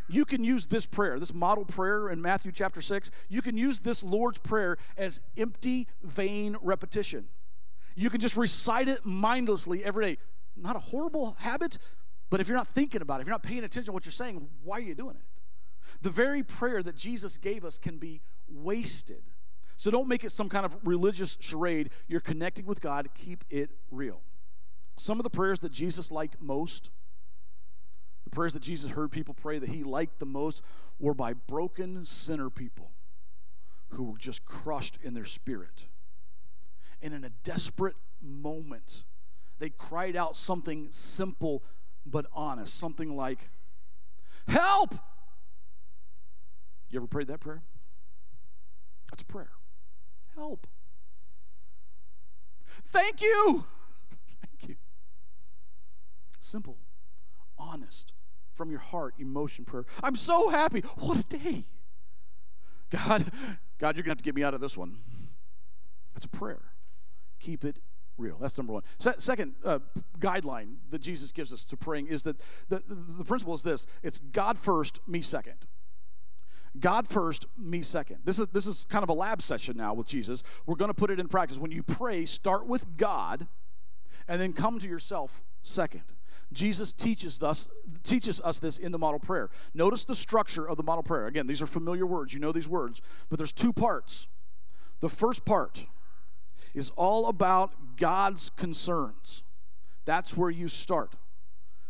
you 0.10 0.26
can 0.26 0.43
use 0.43 0.67
this 0.67 0.86
prayer, 0.86 1.20
this 1.20 1.34
model 1.34 1.65
prayer 1.65 2.10
in 2.10 2.22
Matthew 2.22 2.52
chapter 2.52 2.82
6, 2.82 3.12
you 3.30 3.41
can 3.41 3.58
use 3.58 3.80
this 3.80 4.04
Lord's 4.04 4.39
Prayer 4.39 4.78
as 4.98 5.22
empty, 5.38 5.88
vain 6.02 6.56
repetition. 6.62 7.28
You 7.96 8.10
can 8.10 8.22
just 8.22 8.38
recite 8.38 8.88
it 8.88 9.06
mindlessly 9.06 9.84
every 9.84 10.06
day. 10.06 10.17
Not 10.56 10.76
a 10.76 10.80
horrible 10.80 11.36
habit, 11.39 11.78
but 12.30 12.39
if 12.39 12.48
you're 12.48 12.58
not 12.58 12.67
thinking 12.67 13.02
about 13.02 13.20
it, 13.20 13.22
if 13.22 13.28
you're 13.28 13.34
not 13.34 13.43
paying 13.43 13.60
attention 13.60 13.86
to 13.86 13.91
what 13.91 14.06
you're 14.06 14.12
saying, 14.12 14.48
why 14.63 14.78
are 14.78 14.82
you 14.82 14.96
doing 14.96 15.15
it? 15.15 15.22
The 16.01 16.10
very 16.10 16.43
prayer 16.43 16.83
that 16.83 16.95
Jesus 16.95 17.38
gave 17.38 17.65
us 17.65 17.77
can 17.77 17.97
be 17.97 18.21
wasted. 18.47 19.23
So 19.75 19.91
don't 19.91 20.07
make 20.07 20.23
it 20.23 20.31
some 20.31 20.49
kind 20.49 20.65
of 20.65 20.75
religious 20.83 21.38
charade. 21.39 21.91
You're 22.07 22.19
connecting 22.19 22.65
with 22.65 22.81
God, 22.81 23.10
keep 23.13 23.43
it 23.49 23.71
real. 23.91 24.21
Some 24.97 25.19
of 25.19 25.23
the 25.23 25.29
prayers 25.29 25.60
that 25.60 25.71
Jesus 25.71 26.12
liked 26.12 26.41
most, 26.41 26.89
the 28.23 28.31
prayers 28.31 28.53
that 28.53 28.63
Jesus 28.63 28.91
heard 28.91 29.12
people 29.12 29.36
pray 29.36 29.60
that 29.60 29.69
he 29.69 29.83
liked 29.83 30.19
the 30.19 30.25
most, 30.25 30.63
were 30.99 31.13
by 31.13 31.33
broken 31.33 32.03
sinner 32.05 32.49
people 32.49 32.91
who 33.89 34.03
were 34.03 34.17
just 34.17 34.45
crushed 34.45 34.97
in 35.03 35.13
their 35.13 35.25
spirit. 35.25 35.88
And 37.01 37.13
in 37.13 37.23
a 37.23 37.29
desperate 37.43 37.95
moment, 38.21 39.03
they 39.60 39.69
cried 39.69 40.15
out 40.15 40.36
something 40.36 40.88
simple 40.89 41.63
but 42.05 42.25
honest, 42.33 42.77
something 42.77 43.15
like, 43.15 43.49
Help! 44.47 44.95
You 46.89 47.00
ever 47.00 47.08
prayed 47.08 47.28
that 47.28 47.39
prayer? 47.39 47.63
That's 49.12 49.23
a 49.23 49.26
prayer. 49.26 49.52
Help. 50.36 50.67
Thank 52.86 53.21
you. 53.21 53.65
Thank 54.41 54.69
you. 54.69 54.76
Simple, 56.39 56.78
honest, 57.58 58.13
from 58.54 58.69
your 58.69 58.80
heart, 58.80 59.15
emotion 59.17 59.65
prayer. 59.65 59.86
I'm 60.04 60.15
so 60.15 60.50
happy. 60.50 60.82
What 60.97 61.19
a 61.19 61.23
day. 61.23 61.65
God, 62.89 63.26
God, 63.80 63.95
you're 63.95 64.04
going 64.04 64.06
to 64.06 64.10
have 64.12 64.17
to 64.19 64.23
get 64.23 64.36
me 64.36 64.43
out 64.43 64.54
of 64.54 64.62
this 64.62 64.78
one. 64.78 65.00
That's 66.13 66.26
a 66.26 66.30
prayer. 66.30 66.71
Keep 67.39 67.65
it 67.65 67.80
real. 68.17 68.38
That's 68.39 68.58
number 68.58 68.73
one. 68.73 68.84
Se- 68.97 69.15
second 69.19 69.56
uh, 69.63 69.80
guideline 70.19 70.76
that 70.89 71.00
Jesus 71.00 71.32
gives 71.32 71.52
us 71.52 71.65
to 71.65 71.78
praying 71.78 72.08
is 72.08 72.23
that 72.23 72.38
the, 72.69 72.82
the, 72.88 72.95
the 72.95 73.26
principle 73.26 73.54
is 73.54 73.63
this 73.63 73.86
it's 74.04 74.19
God 74.19 74.58
first, 74.58 75.00
me 75.08 75.21
second. 75.21 75.65
God 76.80 77.08
first, 77.08 77.46
me 77.58 77.82
second. 77.82 78.20
This 78.24 78.40
is 78.40 78.48
this 78.48 78.68
is 78.68 78.86
kind 78.86 79.04
of 79.04 79.10
a 79.10 79.13
lab 79.13 79.42
session 79.42 79.78
now 79.78 79.94
with 79.94 80.08
Jesus. 80.08 80.44
We're 80.66 80.76
going 80.76 80.90
to 80.90 80.96
put 80.96 81.10
it 81.10 81.20
in 81.20 81.28
practice. 81.28 81.58
When 81.58 81.72
you 81.72 81.84
pray, 81.84 82.26
start 82.26 82.68
with 82.68 82.98
God 82.98 83.48
and 84.28 84.42
then 84.42 84.54
come 84.54 84.80
to 84.80 84.88
yourself 84.88 85.44
second. 85.62 86.04
Jesus 86.54 86.94
teaches 86.94 87.42
us 87.44 87.68
teaches 88.04 88.40
us 88.42 88.60
this 88.60 88.78
in 88.78 88.92
the 88.92 88.98
model 88.98 89.20
prayer. 89.20 89.50
Notice 89.74 90.06
the 90.06 90.16
structure 90.16 90.66
of 90.66 90.78
the 90.78 90.84
model 90.84 91.04
prayer. 91.04 91.28
Again, 91.28 91.48
these 91.48 91.62
are 91.62 91.68
familiar 91.68 92.06
words. 92.06 92.34
You 92.34 92.40
know 92.40 92.52
these 92.52 92.70
words, 92.70 93.02
but 93.30 93.38
there's 93.38 93.54
two 93.54 93.74
parts. 93.74 94.28
The 95.00 95.10
first 95.10 95.46
part 95.46 95.86
is 96.74 96.90
all 96.92 97.28
about 97.28 97.98
God's 97.98 98.50
concerns. 98.52 99.44
That's 100.06 100.38
where 100.38 100.50
you 100.50 100.68
start. 100.68 101.16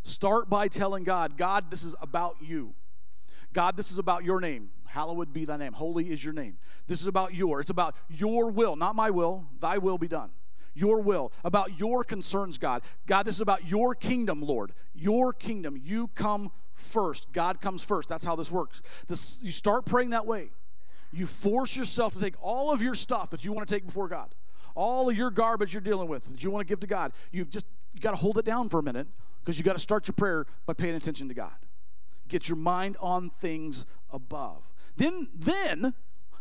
Start 0.01 0.49
by 0.49 0.67
telling 0.67 1.03
God, 1.03 1.37
God, 1.37 1.69
this 1.69 1.83
is 1.83 1.93
about 2.01 2.37
you. 2.41 2.73
God, 3.53 3.77
this 3.77 3.91
is 3.91 3.99
about 3.99 4.23
your 4.23 4.39
name. 4.39 4.69
Hallowed 4.87 5.33
be 5.33 5.45
thy 5.45 5.57
name. 5.57 5.73
Holy 5.73 6.11
is 6.11 6.23
your 6.23 6.33
name. 6.33 6.57
This 6.87 7.01
is 7.01 7.07
about 7.07 7.33
your. 7.33 7.59
It's 7.59 7.69
about 7.69 7.95
your 8.09 8.49
will, 8.49 8.75
not 8.75 8.95
my 8.95 9.09
will. 9.09 9.45
Thy 9.59 9.77
will 9.77 9.97
be 9.97 10.07
done. 10.07 10.29
Your 10.73 11.01
will, 11.01 11.31
about 11.43 11.79
your 11.79 12.03
concerns, 12.03 12.59
God. 12.59 12.83
God, 13.07 13.23
this 13.23 13.35
is 13.35 13.41
about 13.41 13.67
your 13.67 13.95
kingdom, 13.95 14.43
Lord. 14.43 14.73
Your 14.93 15.33
kingdom. 15.33 15.79
You 15.83 16.09
come 16.09 16.51
first. 16.73 17.31
God 17.31 17.61
comes 17.61 17.83
first. 17.83 18.09
That's 18.09 18.23
how 18.23 18.35
this 18.35 18.51
works. 18.51 18.83
This, 19.07 19.41
you 19.41 19.51
start 19.51 19.85
praying 19.85 20.11
that 20.11 20.27
way. 20.27 20.51
You 21.11 21.25
force 21.25 21.75
yourself 21.75 22.13
to 22.13 22.19
take 22.19 22.35
all 22.41 22.71
of 22.71 22.83
your 22.83 22.93
stuff 22.93 23.31
that 23.31 23.43
you 23.43 23.53
want 23.53 23.67
to 23.67 23.73
take 23.73 23.85
before 23.85 24.07
God 24.07 24.35
all 24.77 25.09
of 25.09 25.17
your 25.17 25.31
garbage 25.31 25.73
you're 25.73 25.81
dealing 25.81 26.07
with 26.07 26.23
that 26.25 26.43
you 26.43 26.51
want 26.51 26.65
to 26.65 26.71
give 26.71 26.79
to 26.79 26.87
God, 26.87 27.11
you 27.31 27.43
just 27.43 27.65
you 27.93 27.99
got 27.99 28.11
to 28.11 28.17
hold 28.17 28.37
it 28.37 28.45
down 28.45 28.69
for 28.69 28.79
a 28.79 28.83
minute 28.83 29.07
because 29.43 29.57
you 29.57 29.65
got 29.65 29.73
to 29.73 29.79
start 29.79 30.07
your 30.07 30.13
prayer 30.13 30.45
by 30.67 30.73
paying 30.73 30.95
attention 30.95 31.27
to 31.27 31.33
God. 31.33 31.55
Get 32.27 32.47
your 32.47 32.57
mind 32.57 32.95
on 33.01 33.31
things 33.31 33.87
above. 34.11 34.61
Then, 34.97 35.29
then, 35.33 35.93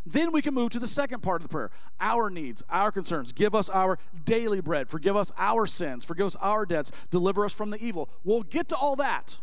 then 0.05 0.33
we 0.33 0.43
can 0.43 0.55
move 0.55 0.71
to 0.71 0.79
the 0.79 0.87
second 0.87 1.23
part 1.23 1.43
of 1.43 1.49
the 1.49 1.53
prayer 1.53 1.71
our 2.01 2.31
needs, 2.31 2.63
our 2.69 2.91
concerns. 2.91 3.33
Give 3.33 3.55
us 3.55 3.71
our 3.71 3.99
daily 4.25 4.61
bread. 4.61 4.89
Forgive 4.89 5.17
us 5.17 5.33
our 5.39 5.67
sins. 5.67 6.05
Forgive 6.05 6.27
us 6.27 6.37
our 6.37 6.67
debts. 6.67 6.93
Deliver 7.11 7.45
us 7.45 7.53
from 7.53 7.71
the 7.71 7.79
evil. 7.79 8.11
We'll 8.25 8.43
get 8.43 8.69
to 8.69 8.77
all 8.77 8.97
that. 8.97 9.41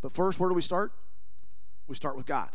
But 0.00 0.12
first, 0.12 0.40
where 0.40 0.50
do 0.50 0.54
we 0.54 0.62
start? 0.62 0.92
We 1.86 1.94
start 1.94 2.16
with 2.16 2.26
God. 2.26 2.50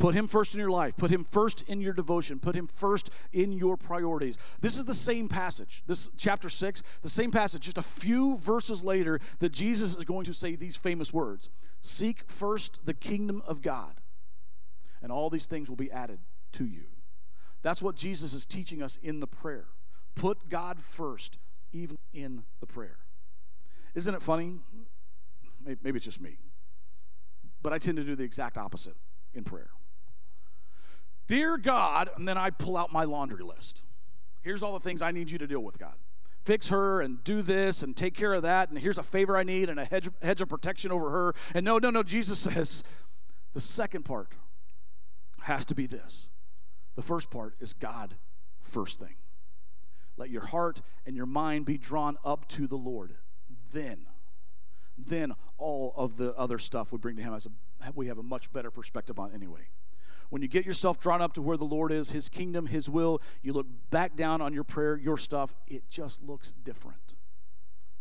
Put 0.00 0.14
him 0.14 0.28
first 0.28 0.54
in 0.54 0.60
your 0.60 0.70
life. 0.70 0.96
Put 0.96 1.10
him 1.10 1.24
first 1.24 1.62
in 1.68 1.82
your 1.82 1.92
devotion. 1.92 2.38
Put 2.38 2.56
him 2.56 2.66
first 2.66 3.10
in 3.34 3.52
your 3.52 3.76
priorities. 3.76 4.38
This 4.60 4.78
is 4.78 4.86
the 4.86 4.94
same 4.94 5.28
passage, 5.28 5.82
this 5.86 6.08
chapter 6.16 6.48
6, 6.48 6.82
the 7.02 7.10
same 7.10 7.30
passage, 7.30 7.62
just 7.62 7.76
a 7.76 7.82
few 7.82 8.38
verses 8.38 8.82
later, 8.82 9.20
that 9.40 9.52
Jesus 9.52 9.94
is 9.94 10.04
going 10.06 10.24
to 10.24 10.32
say 10.32 10.56
these 10.56 10.76
famous 10.76 11.12
words 11.12 11.50
Seek 11.82 12.24
first 12.30 12.86
the 12.86 12.94
kingdom 12.94 13.42
of 13.46 13.60
God, 13.60 13.99
and 15.02 15.10
all 15.10 15.30
these 15.30 15.46
things 15.46 15.68
will 15.68 15.76
be 15.76 15.90
added 15.90 16.20
to 16.52 16.64
you. 16.64 16.84
That's 17.62 17.82
what 17.82 17.96
Jesus 17.96 18.34
is 18.34 18.46
teaching 18.46 18.82
us 18.82 18.98
in 19.02 19.20
the 19.20 19.26
prayer. 19.26 19.66
Put 20.14 20.48
God 20.48 20.80
first, 20.80 21.38
even 21.72 21.98
in 22.12 22.44
the 22.60 22.66
prayer. 22.66 22.98
Isn't 23.94 24.14
it 24.14 24.22
funny? 24.22 24.60
Maybe 25.64 25.96
it's 25.96 26.04
just 26.04 26.20
me, 26.20 26.38
but 27.62 27.72
I 27.72 27.78
tend 27.78 27.96
to 27.98 28.04
do 28.04 28.16
the 28.16 28.24
exact 28.24 28.56
opposite 28.56 28.94
in 29.34 29.44
prayer. 29.44 29.70
Dear 31.26 31.58
God, 31.58 32.10
and 32.16 32.26
then 32.26 32.38
I 32.38 32.50
pull 32.50 32.76
out 32.76 32.92
my 32.92 33.04
laundry 33.04 33.44
list. 33.44 33.82
Here's 34.42 34.62
all 34.62 34.72
the 34.72 34.80
things 34.80 35.02
I 35.02 35.10
need 35.10 35.30
you 35.30 35.38
to 35.38 35.46
deal 35.46 35.60
with, 35.60 35.78
God. 35.78 35.94
Fix 36.42 36.68
her 36.68 37.02
and 37.02 37.22
do 37.22 37.42
this 37.42 37.82
and 37.82 37.94
take 37.94 38.16
care 38.16 38.32
of 38.32 38.42
that. 38.42 38.70
And 38.70 38.78
here's 38.78 38.96
a 38.96 39.02
favor 39.02 39.36
I 39.36 39.42
need 39.42 39.68
and 39.68 39.78
a 39.78 39.84
hedge, 39.84 40.08
hedge 40.22 40.40
of 40.40 40.48
protection 40.48 40.90
over 40.90 41.10
her. 41.10 41.34
And 41.54 41.64
no, 41.64 41.78
no, 41.78 41.90
no, 41.90 42.02
Jesus 42.02 42.38
says 42.38 42.82
the 43.52 43.60
second 43.60 44.04
part 44.04 44.32
has 45.42 45.64
to 45.66 45.74
be 45.74 45.86
this. 45.86 46.30
The 46.94 47.02
first 47.02 47.30
part 47.30 47.54
is 47.60 47.72
God 47.72 48.16
first 48.60 49.00
thing. 49.00 49.16
Let 50.16 50.30
your 50.30 50.46
heart 50.46 50.82
and 51.06 51.16
your 51.16 51.26
mind 51.26 51.64
be 51.64 51.78
drawn 51.78 52.16
up 52.24 52.46
to 52.48 52.66
the 52.66 52.76
Lord. 52.76 53.14
Then, 53.72 54.06
then 54.98 55.32
all 55.56 55.94
of 55.96 56.16
the 56.16 56.34
other 56.36 56.58
stuff 56.58 56.92
we 56.92 56.98
bring 56.98 57.16
to 57.16 57.22
Him 57.22 57.34
as 57.34 57.46
a, 57.46 57.50
we 57.94 58.08
have 58.08 58.18
a 58.18 58.22
much 58.22 58.52
better 58.52 58.70
perspective 58.70 59.18
on 59.18 59.32
anyway. 59.32 59.68
When 60.28 60.42
you 60.42 60.48
get 60.48 60.64
yourself 60.64 61.00
drawn 61.00 61.22
up 61.22 61.32
to 61.32 61.42
where 61.42 61.56
the 61.56 61.64
Lord 61.64 61.90
is, 61.90 62.10
His 62.10 62.28
kingdom, 62.28 62.66
His 62.66 62.90
will, 62.90 63.20
you 63.42 63.52
look 63.52 63.66
back 63.90 64.14
down 64.14 64.40
on 64.40 64.52
your 64.52 64.64
prayer, 64.64 64.96
your 64.96 65.16
stuff, 65.16 65.54
it 65.66 65.88
just 65.88 66.22
looks 66.22 66.52
different 66.52 67.14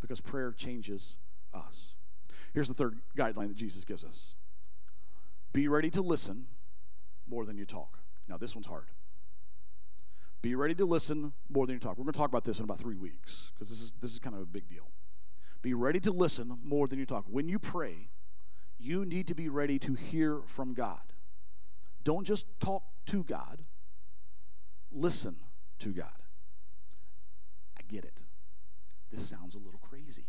because 0.02 0.22
prayer 0.22 0.52
changes 0.52 1.18
us. 1.54 1.96
Here's 2.54 2.68
the 2.68 2.74
third 2.74 3.00
guideline 3.18 3.48
that 3.48 3.58
Jesus 3.58 3.86
gives 3.86 4.04
us 4.04 4.36
be 5.52 5.68
ready 5.68 5.90
to 5.90 6.02
listen 6.02 6.46
more 7.30 7.46
than 7.46 7.58
you 7.58 7.66
talk. 7.66 8.00
Now, 8.28 8.38
this 8.38 8.56
one's 8.56 8.68
hard. 8.68 8.86
Be 10.42 10.56
ready 10.56 10.76
to 10.76 10.86
listen 10.86 11.34
more 11.50 11.66
than 11.66 11.76
you 11.76 11.80
talk. 11.80 11.98
We're 11.98 12.06
going 12.06 12.14
to 12.14 12.20
talk 12.20 12.30
about 12.30 12.46
this 12.46 12.60
in 12.60 12.64
about 12.64 12.80
three 12.80 12.96
weeks 12.96 13.52
because 13.54 13.70
this 13.70 13.82
is, 13.82 13.94
this 14.00 14.14
is 14.14 14.20
kind 14.20 14.36
of 14.36 14.42
a 14.42 14.46
big 14.46 14.70
deal. 14.70 14.90
Be 15.62 15.74
ready 15.74 16.00
to 16.02 16.12
listen 16.12 16.58
more 16.64 16.88
than 16.88 16.98
you 16.98 17.06
talk. 17.06 17.26
When 17.28 17.50
you 17.50 17.60
pray, 17.60 18.10
you 18.78 19.06
need 19.06 19.28
to 19.28 19.36
be 19.36 19.50
ready 19.50 19.78
to 19.80 19.94
hear 19.96 20.42
from 20.46 20.74
God. 20.74 21.02
Don't 22.04 22.26
just 22.26 22.46
talk 22.62 22.84
to 23.08 23.24
God, 23.24 23.64
listen 24.92 25.36
to 25.80 25.90
God. 25.90 26.08
I 27.78 27.82
get 27.88 28.06
it. 28.06 28.24
This 29.12 29.28
sounds 29.28 29.56
a 29.56 29.60
little 29.60 29.80
crazy. 29.80 30.28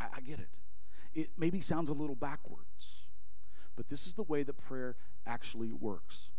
I, 0.00 0.06
I 0.16 0.20
get 0.20 0.38
it. 0.38 0.60
It 1.14 1.30
maybe 1.36 1.60
sounds 1.60 1.90
a 1.90 1.92
little 1.92 2.14
backwards, 2.14 3.07
but 3.78 3.86
this 3.86 4.08
is 4.08 4.14
the 4.14 4.24
way 4.24 4.42
that 4.42 4.56
prayer 4.56 4.96
actually 5.24 5.70
works. 5.70 6.30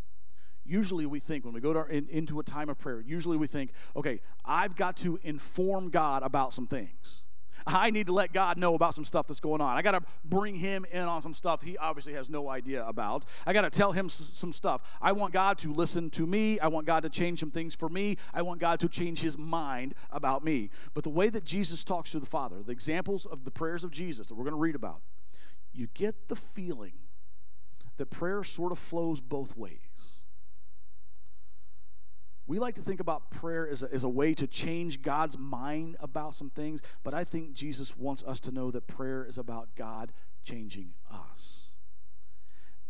Usually, 0.66 1.06
we 1.06 1.22
think 1.22 1.46
when 1.46 1.54
we 1.54 1.62
go 1.62 1.74
our, 1.74 1.88
in, 1.88 2.10
into 2.10 2.38
a 2.42 2.44
time 2.44 2.68
of 2.68 2.78
prayer, 2.78 3.00
usually 3.00 3.38
we 3.38 3.48
think, 3.48 3.72
okay, 3.96 4.20
I've 4.44 4.76
got 4.76 4.98
to 4.98 5.18
inform 5.24 5.90
God 5.90 6.22
about 6.22 6.52
some 6.52 6.68
things. 6.68 7.24
I 7.66 7.92
need 7.92 8.08
to 8.08 8.14
let 8.14 8.34
God 8.34 8.58
know 8.58 8.76
about 8.76 8.94
some 8.94 9.06
stuff 9.06 9.26
that's 9.26 9.40
going 9.40 9.62
on. 9.62 9.78
I 9.78 9.82
got 9.82 9.92
to 9.92 10.02
bring 10.26 10.54
him 10.54 10.86
in 10.92 11.04
on 11.04 11.22
some 11.22 11.34
stuff 11.34 11.62
he 11.62 11.78
obviously 11.78 12.12
has 12.14 12.30
no 12.30 12.50
idea 12.50 12.86
about. 12.86 13.24
I 13.48 13.54
got 13.54 13.62
to 13.62 13.70
tell 13.70 13.94
him 13.94 14.08
s- 14.08 14.32
some 14.34 14.52
stuff. 14.52 14.82
I 15.02 15.14
want 15.14 15.32
God 15.32 15.58
to 15.60 15.74
listen 15.74 16.10
to 16.12 16.28
me. 16.28 16.60
I 16.60 16.68
want 16.68 16.88
God 16.88 17.04
to 17.04 17.10
change 17.10 17.40
some 17.40 17.52
things 17.52 17.74
for 17.74 17.88
me. 17.88 18.18
I 18.34 18.42
want 18.42 18.60
God 18.60 18.82
to 18.82 18.90
change 18.90 19.22
his 19.22 19.38
mind 19.38 19.96
about 20.12 20.44
me. 20.44 20.72
But 20.94 21.06
the 21.06 21.10
way 21.10 21.30
that 21.30 21.46
Jesus 21.46 21.86
talks 21.86 22.12
to 22.12 22.20
the 22.20 22.26
Father, 22.26 22.62
the 22.62 22.74
examples 22.74 23.26
of 23.26 23.46
the 23.46 23.52
prayers 23.52 23.86
of 23.86 23.92
Jesus 23.92 24.28
that 24.28 24.36
we're 24.36 24.44
going 24.44 24.56
to 24.56 24.60
read 24.60 24.76
about, 24.76 25.02
you 25.72 25.88
get 25.94 26.28
the 26.28 26.36
feeling 26.36 26.94
that 28.00 28.10
prayer 28.10 28.44
sort 28.44 28.72
of 28.72 28.80
flows 28.80 29.22
both 29.22 29.56
ways. 29.56 30.24
We 32.48 32.58
like 32.58 32.74
to 32.76 32.82
think 32.82 33.00
about 33.00 33.30
prayer 33.30 33.70
as 33.70 33.84
a, 33.84 33.94
as 33.94 34.04
a 34.04 34.10
way 34.10 34.34
to 34.34 34.48
change 34.48 35.04
God's 35.04 35.38
mind 35.38 35.98
about 36.00 36.34
some 36.34 36.50
things, 36.50 36.82
but 37.04 37.14
I 37.14 37.24
think 37.24 37.54
Jesus 37.54 37.96
wants 37.96 38.24
us 38.24 38.40
to 38.40 38.52
know 38.52 38.72
that 38.72 38.88
prayer 38.88 39.24
is 39.24 39.38
about 39.38 39.76
God 39.76 40.12
changing 40.44 40.94
us. 41.12 41.74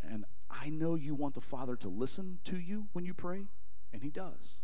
And 0.02 0.24
I 0.50 0.70
know 0.70 0.96
you 0.96 1.14
want 1.14 1.34
the 1.34 1.42
Father 1.42 1.76
to 1.76 1.90
listen 1.90 2.40
to 2.46 2.58
you 2.58 2.88
when 2.94 3.04
you 3.04 3.14
pray, 3.14 3.48
and 3.92 4.02
He 4.02 4.10
does. 4.10 4.62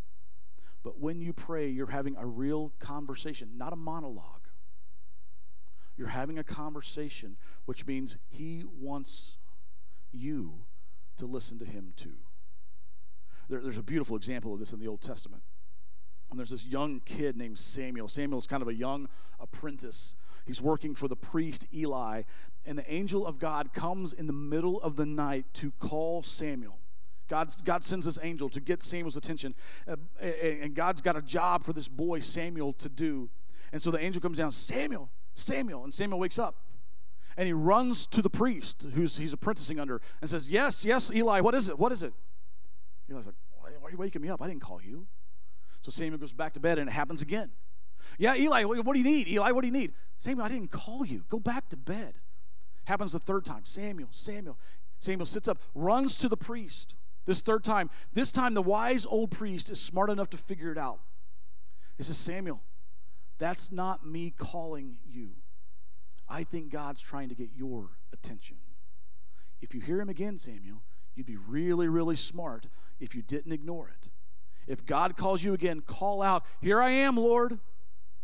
But 0.81 0.99
when 0.99 1.19
you 1.19 1.33
pray, 1.33 1.67
you're 1.67 1.87
having 1.87 2.15
a 2.17 2.25
real 2.25 2.71
conversation, 2.79 3.49
not 3.57 3.73
a 3.73 3.75
monologue. 3.75 4.47
You're 5.97 6.07
having 6.07 6.37
a 6.37 6.43
conversation, 6.43 7.35
which 7.65 7.85
means 7.85 8.17
He 8.29 8.63
wants 8.79 9.37
you 10.15 10.65
to 11.17 11.25
listen 11.25 11.59
to 11.59 11.65
Him 11.65 11.93
too. 11.95 12.17
There, 13.49 13.61
there's 13.61 13.77
a 13.77 13.83
beautiful 13.83 14.15
example 14.15 14.53
of 14.53 14.59
this 14.59 14.73
in 14.73 14.79
the 14.79 14.87
Old 14.87 15.01
Testament. 15.01 15.43
And 16.29 16.39
there's 16.39 16.49
this 16.49 16.65
young 16.65 17.01
kid 17.05 17.37
named 17.37 17.59
Samuel. 17.59 18.07
Samuel's 18.07 18.47
kind 18.47 18.61
of 18.61 18.67
a 18.67 18.73
young 18.73 19.07
apprentice. 19.39 20.15
He's 20.45 20.61
working 20.61 20.95
for 20.95 21.07
the 21.07 21.15
priest 21.15 21.65
Eli, 21.73 22.23
and 22.65 22.77
the 22.77 22.91
angel 22.91 23.25
of 23.25 23.39
God 23.39 23.73
comes 23.73 24.11
in 24.13 24.27
the 24.27 24.33
middle 24.33 24.81
of 24.81 24.95
the 24.95 25.05
night 25.05 25.45
to 25.55 25.71
call 25.79 26.23
Samuel. 26.23 26.79
God's, 27.27 27.55
God 27.61 27.83
sends 27.83 28.05
this 28.05 28.19
angel 28.21 28.49
to 28.49 28.59
get 28.59 28.83
Samuel's 28.83 29.17
attention, 29.17 29.55
uh, 29.87 29.95
and 30.21 30.75
God's 30.75 31.01
got 31.01 31.15
a 31.15 31.21
job 31.21 31.63
for 31.63 31.73
this 31.73 31.87
boy 31.87 32.19
Samuel 32.19 32.73
to 32.73 32.89
do. 32.89 33.29
And 33.71 33.81
so 33.81 33.89
the 33.89 33.99
angel 33.99 34.21
comes 34.21 34.37
down, 34.37 34.51
Samuel, 34.51 35.09
Samuel, 35.33 35.83
and 35.83 35.93
Samuel 35.93 36.19
wakes 36.19 36.37
up. 36.37 36.64
And 37.37 37.47
he 37.47 37.53
runs 37.53 38.07
to 38.07 38.21
the 38.21 38.29
priest 38.29 38.87
who's 38.93 39.17
he's 39.17 39.33
apprenticing 39.33 39.79
under 39.79 40.01
and 40.21 40.29
says, 40.29 40.49
Yes, 40.49 40.85
yes, 40.85 41.11
Eli, 41.13 41.41
what 41.41 41.53
is 41.53 41.69
it? 41.69 41.77
What 41.77 41.91
is 41.91 42.03
it? 42.03 42.13
Eli's 43.09 43.27
like, 43.27 43.35
why 43.59 43.69
are 43.83 43.91
you 43.91 43.97
waking 43.97 44.21
me 44.21 44.29
up? 44.29 44.41
I 44.41 44.47
didn't 44.47 44.61
call 44.61 44.81
you. 44.81 45.05
So 45.81 45.91
Samuel 45.91 46.17
goes 46.17 46.33
back 46.33 46.53
to 46.53 46.59
bed 46.59 46.79
and 46.79 46.89
it 46.89 46.93
happens 46.93 47.21
again. 47.21 47.51
Yeah, 48.17 48.35
Eli, 48.35 48.63
what 48.63 48.93
do 48.93 48.99
you 48.99 49.03
need? 49.03 49.27
Eli, 49.27 49.51
what 49.51 49.61
do 49.61 49.67
you 49.67 49.73
need? 49.73 49.93
Samuel, 50.17 50.45
I 50.45 50.49
didn't 50.49 50.71
call 50.71 51.05
you. 51.05 51.23
Go 51.29 51.39
back 51.39 51.69
to 51.69 51.77
bed. 51.77 52.15
Happens 52.85 53.11
the 53.11 53.19
third 53.19 53.45
time. 53.45 53.65
Samuel, 53.65 54.09
Samuel. 54.11 54.57
Samuel 54.99 55.25
sits 55.25 55.47
up, 55.47 55.59
runs 55.73 56.17
to 56.19 56.29
the 56.29 56.37
priest. 56.37 56.95
This 57.25 57.41
third 57.41 57.63
time. 57.63 57.89
This 58.13 58.31
time, 58.31 58.53
the 58.53 58.61
wise 58.61 59.05
old 59.05 59.31
priest 59.31 59.69
is 59.69 59.81
smart 59.81 60.09
enough 60.09 60.29
to 60.31 60.37
figure 60.37 60.71
it 60.71 60.77
out. 60.77 60.99
He 61.97 62.03
says, 62.03 62.17
Samuel, 62.17 62.61
that's 63.37 63.71
not 63.71 64.05
me 64.05 64.31
calling 64.35 64.97
you. 65.05 65.31
I 66.27 66.43
think 66.43 66.71
God's 66.71 67.01
trying 67.01 67.29
to 67.29 67.35
get 67.35 67.49
your 67.55 67.89
attention. 68.11 68.57
If 69.61 69.73
you 69.73 69.81
hear 69.81 70.01
him 70.01 70.09
again, 70.09 70.37
Samuel, 70.37 70.81
you'd 71.15 71.25
be 71.25 71.37
really, 71.37 71.87
really 71.87 72.15
smart 72.15 72.67
if 72.99 73.15
you 73.15 73.21
didn't 73.21 73.51
ignore 73.51 73.89
it. 73.89 74.09
If 74.67 74.85
God 74.85 75.15
calls 75.15 75.43
you 75.43 75.53
again, 75.53 75.81
call 75.81 76.21
out, 76.21 76.43
Here 76.61 76.81
I 76.81 76.89
am, 76.89 77.15
Lord. 77.17 77.59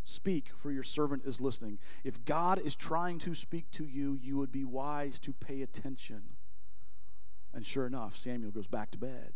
Speak, 0.03 0.49
for 0.57 0.71
your 0.71 0.83
servant 0.83 1.23
is 1.25 1.39
listening. 1.39 1.77
If 2.03 2.25
God 2.25 2.59
is 2.59 2.75
trying 2.75 3.19
to 3.19 3.35
speak 3.35 3.69
to 3.71 3.85
you, 3.85 4.17
you 4.19 4.37
would 4.37 4.51
be 4.51 4.63
wise 4.63 5.19
to 5.19 5.33
pay 5.33 5.61
attention. 5.61 6.23
And 7.53 7.65
sure 7.65 7.85
enough, 7.85 8.15
Samuel 8.17 8.51
goes 8.51 8.65
back 8.65 8.89
to 8.91 8.97
bed, 8.97 9.33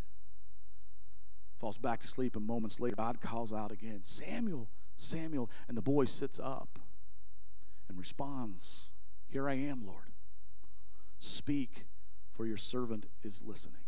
falls 1.60 1.78
back 1.78 2.02
to 2.02 2.08
sleep, 2.08 2.36
and 2.36 2.48
moments 2.48 2.80
later, 2.80 2.96
God 2.96 3.22
calls 3.22 3.54
out 3.54 3.72
again, 3.72 4.00
Samuel, 4.04 4.70
Samuel. 4.98 5.52
And 5.68 5.78
the 5.78 5.84
boy 5.84 6.06
sits 6.06 6.40
up 6.40 6.80
and 7.88 7.98
responds, 7.98 8.92
Here 9.28 9.50
I 9.50 9.56
am, 9.56 9.86
Lord. 9.86 10.12
Speak, 11.20 11.86
for 12.32 12.46
your 12.46 12.58
servant 12.58 13.06
is 13.24 13.44
listening. 13.46 13.82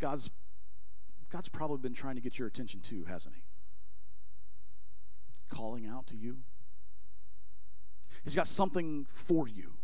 God's, 0.00 0.30
God's 1.30 1.48
probably 1.48 1.78
been 1.78 1.94
trying 1.94 2.14
to 2.16 2.20
get 2.20 2.38
your 2.38 2.46
attention 2.48 2.80
too, 2.80 3.04
hasn't 3.04 3.34
he? 3.34 3.42
Calling 5.48 5.86
out 5.86 6.06
to 6.08 6.16
you. 6.16 6.38
He's 8.22 8.36
got 8.36 8.46
something 8.46 9.06
for 9.12 9.48
you, 9.48 9.74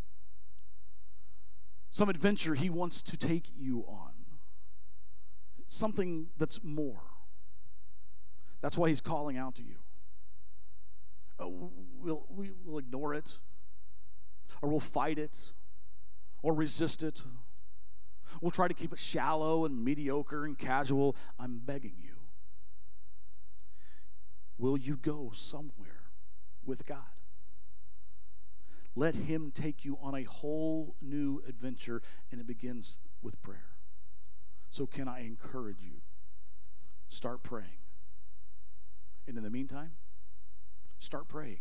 some 1.90 2.08
adventure 2.08 2.54
he 2.54 2.70
wants 2.70 3.02
to 3.02 3.16
take 3.16 3.50
you 3.56 3.84
on, 3.88 4.12
something 5.66 6.28
that's 6.38 6.62
more. 6.62 7.02
That's 8.60 8.78
why 8.78 8.88
he's 8.88 9.00
calling 9.00 9.36
out 9.36 9.54
to 9.56 9.62
you. 9.62 9.76
Uh, 11.40 11.48
we'll, 11.48 12.26
we 12.28 12.50
will 12.64 12.78
ignore 12.78 13.14
it, 13.14 13.38
or 14.60 14.68
we'll 14.68 14.80
fight 14.80 15.18
it, 15.18 15.52
or 16.42 16.52
resist 16.52 17.02
it. 17.02 17.22
We'll 18.40 18.50
try 18.50 18.68
to 18.68 18.74
keep 18.74 18.92
it 18.92 18.98
shallow 18.98 19.64
and 19.64 19.84
mediocre 19.84 20.44
and 20.44 20.58
casual. 20.58 21.16
I'm 21.38 21.58
begging 21.58 21.94
you. 21.98 22.16
Will 24.58 24.76
you 24.76 24.96
go 24.96 25.32
somewhere 25.34 26.10
with 26.64 26.84
God? 26.84 26.98
Let 28.94 29.14
Him 29.14 29.50
take 29.52 29.84
you 29.84 29.98
on 30.02 30.14
a 30.14 30.24
whole 30.24 30.96
new 31.00 31.42
adventure, 31.48 32.02
and 32.30 32.40
it 32.40 32.46
begins 32.46 33.00
with 33.22 33.40
prayer. 33.40 33.70
So, 34.68 34.86
can 34.86 35.08
I 35.08 35.24
encourage 35.24 35.80
you? 35.80 36.02
Start 37.08 37.42
praying. 37.42 37.80
And 39.26 39.36
in 39.36 39.42
the 39.42 39.50
meantime, 39.50 39.92
start 41.00 41.26
praying. 41.26 41.60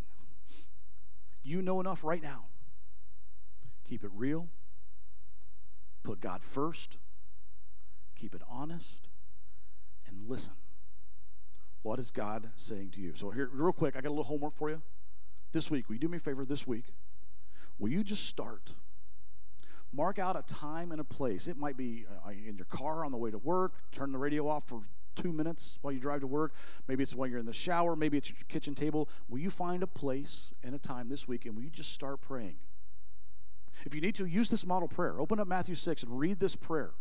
You 1.41 1.61
know 1.63 1.79
enough 1.79 2.03
right 2.03 2.21
now. 2.21 2.45
Keep 3.83 4.03
it 4.03 4.11
real. 4.13 4.49
Put 6.03 6.19
God 6.19 6.43
first. 6.43 6.97
Keep 8.15 8.35
it 8.35 8.41
honest. 8.47 9.09
And 10.05 10.27
listen. 10.27 10.53
What 11.81 11.97
is 11.97 12.11
God 12.11 12.51
saying 12.55 12.91
to 12.91 13.01
you? 13.01 13.13
So, 13.15 13.31
here, 13.31 13.49
real 13.51 13.71
quick, 13.71 13.95
I 13.95 14.01
got 14.01 14.09
a 14.09 14.11
little 14.11 14.25
homework 14.25 14.53
for 14.53 14.69
you. 14.69 14.81
This 15.53 15.71
week, 15.71 15.87
will 15.87 15.95
you 15.95 15.99
do 15.99 16.09
me 16.09 16.17
a 16.17 16.19
favor 16.19 16.45
this 16.45 16.67
week? 16.67 16.93
Will 17.79 17.89
you 17.89 18.03
just 18.03 18.27
start? 18.27 18.73
Mark 19.91 20.19
out 20.19 20.35
a 20.35 20.43
time 20.43 20.91
and 20.91 21.01
a 21.01 21.05
place. 21.05 21.47
It 21.47 21.57
might 21.57 21.77
be 21.77 22.05
uh, 22.25 22.29
in 22.29 22.57
your 22.57 22.65
car 22.65 23.03
on 23.05 23.11
the 23.11 23.17
way 23.17 23.31
to 23.31 23.37
work. 23.37 23.73
Turn 23.91 24.11
the 24.11 24.19
radio 24.19 24.47
off 24.47 24.67
for 24.67 24.81
two 25.19 25.33
minutes 25.33 25.79
while 25.81 25.91
you 25.91 25.99
drive 25.99 26.21
to 26.21 26.27
work. 26.27 26.53
Maybe 26.87 27.03
it's 27.03 27.13
while 27.13 27.27
you're 27.27 27.39
in 27.39 27.45
the 27.45 27.53
shower. 27.53 27.95
Maybe 27.95 28.17
it's 28.17 28.29
at 28.29 28.37
your 28.37 28.45
kitchen 28.47 28.73
table. 28.73 29.09
Will 29.27 29.39
you 29.39 29.49
find 29.49 29.83
a 29.83 29.87
place 29.87 30.53
and 30.63 30.73
a 30.73 30.79
time 30.79 31.09
this 31.09 31.27
week 31.27 31.45
and 31.45 31.55
will 31.55 31.63
you 31.63 31.69
just 31.69 31.91
start 31.91 32.21
praying? 32.21 32.55
If 33.85 33.95
you 33.95 34.01
need 34.01 34.15
to, 34.15 34.25
use 34.25 34.49
this 34.49 34.65
model 34.65 34.87
prayer. 34.87 35.19
Open 35.19 35.39
up 35.39 35.47
Matthew 35.47 35.75
6 35.75 36.03
and 36.03 36.17
read 36.17 36.39
this 36.39 36.55
prayer. 36.55 36.91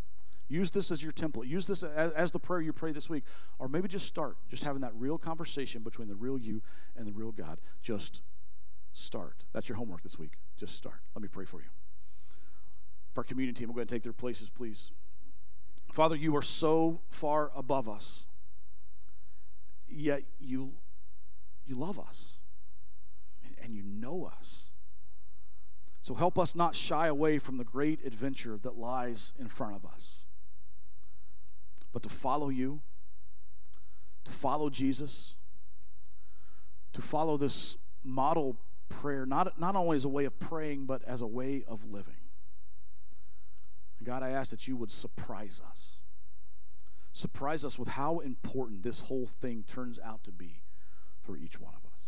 Use 0.49 0.71
this 0.71 0.91
as 0.91 1.03
your 1.03 1.13
template. 1.13 1.47
Use 1.47 1.67
this 1.67 1.83
as, 1.83 2.33
the 2.33 2.39
prayer 2.39 2.61
you 2.61 2.73
pray 2.73 2.93
this 2.93 3.11
week. 3.11 3.25
Or 3.59 3.69
maybe 3.69 3.87
just 3.87 4.07
start 4.07 4.37
just 4.49 4.65
having 4.65 4.81
that 4.81 4.93
real 4.95 5.19
conversation 5.19 5.83
between 5.83 6.09
the 6.09 6.15
real 6.15 6.39
you 6.39 6.63
and 6.97 7.07
the 7.07 7.13
real 7.13 7.33
God. 7.33 7.59
Just 7.83 8.23
start. 8.93 9.45
That's 9.53 9.69
your 9.69 9.77
homework 9.77 10.03
this 10.03 10.19
week. 10.19 10.33
Just 10.57 10.75
start. 10.75 11.01
Let 11.15 11.23
me 11.23 11.29
pray 11.29 11.45
for 11.45 11.61
you. 11.61 11.69
For 13.13 13.21
our 13.21 13.25
community 13.25 13.61
team, 13.61 13.69
we're 13.69 13.77
going 13.77 13.87
to 13.87 13.95
take 13.95 14.03
their 14.03 14.13
places, 14.13 14.49
please. 14.49 14.93
Father, 15.93 16.15
you 16.15 16.37
are 16.37 16.43
so 16.43 17.01
far 17.11 17.51
above 17.57 17.89
us, 17.89 18.27
yet 19.89 20.23
you, 20.39 20.75
you 21.67 21.75
love 21.75 21.99
us 21.99 22.35
and, 23.63 23.75
you 23.75 23.83
know 23.83 24.25
us. 24.25 24.73
So 26.01 26.15
help 26.15 26.39
us 26.39 26.55
not 26.55 26.75
shy 26.75 27.07
away 27.07 27.39
from 27.39 27.59
the 27.59 27.65
great 27.65 28.05
adventure 28.05 28.59
that 28.63 28.79
lies 28.79 29.35
in 29.39 29.49
front 29.49 29.77
of 29.77 29.85
us, 29.85 30.25
but 31.93 32.03
to 32.05 32.09
follow 32.09 32.49
you, 32.49 32.81
to 34.25 34.31
follow 34.31 34.71
Jesus, 34.71 35.37
to 36.93 37.03
follow 37.03 37.37
this 37.37 37.77
model 38.03 38.57
prayer, 38.89 39.27
not, 39.27 39.61
not 39.61 39.77
only 39.77 39.97
as 39.97 40.05
a 40.05 40.09
way 40.09 40.25
of 40.25 40.39
praying, 40.39 40.87
but 40.87 41.03
as 41.05 41.21
a 41.21 41.27
way 41.27 41.65
of 41.69 41.85
living. 41.85 42.28
God, 44.05 44.23
I 44.23 44.31
ask 44.31 44.51
that 44.51 44.69
you 44.69 44.77
would 44.77 44.91
surprise 44.91 45.61
us. 45.67 46.03
Surprise 47.13 47.65
us 47.65 47.79
with 47.79 47.89
how 47.89 48.21
important 48.21 48.83
this 48.83 49.01
whole 49.01 49.27
thing 49.27 49.65
turns 49.67 49.99
out 49.99 50.23
to 50.25 50.33
be 50.33 50.63
for 51.21 51.37
each 51.37 51.61
one 51.61 51.75
of 51.75 51.85
us. 51.85 51.99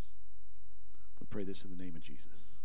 We 1.19 1.27
pray 1.29 1.45
this 1.45 1.65
in 1.65 1.77
the 1.77 1.83
name 1.83 1.97
of 1.97 2.03
Jesus. 2.03 2.60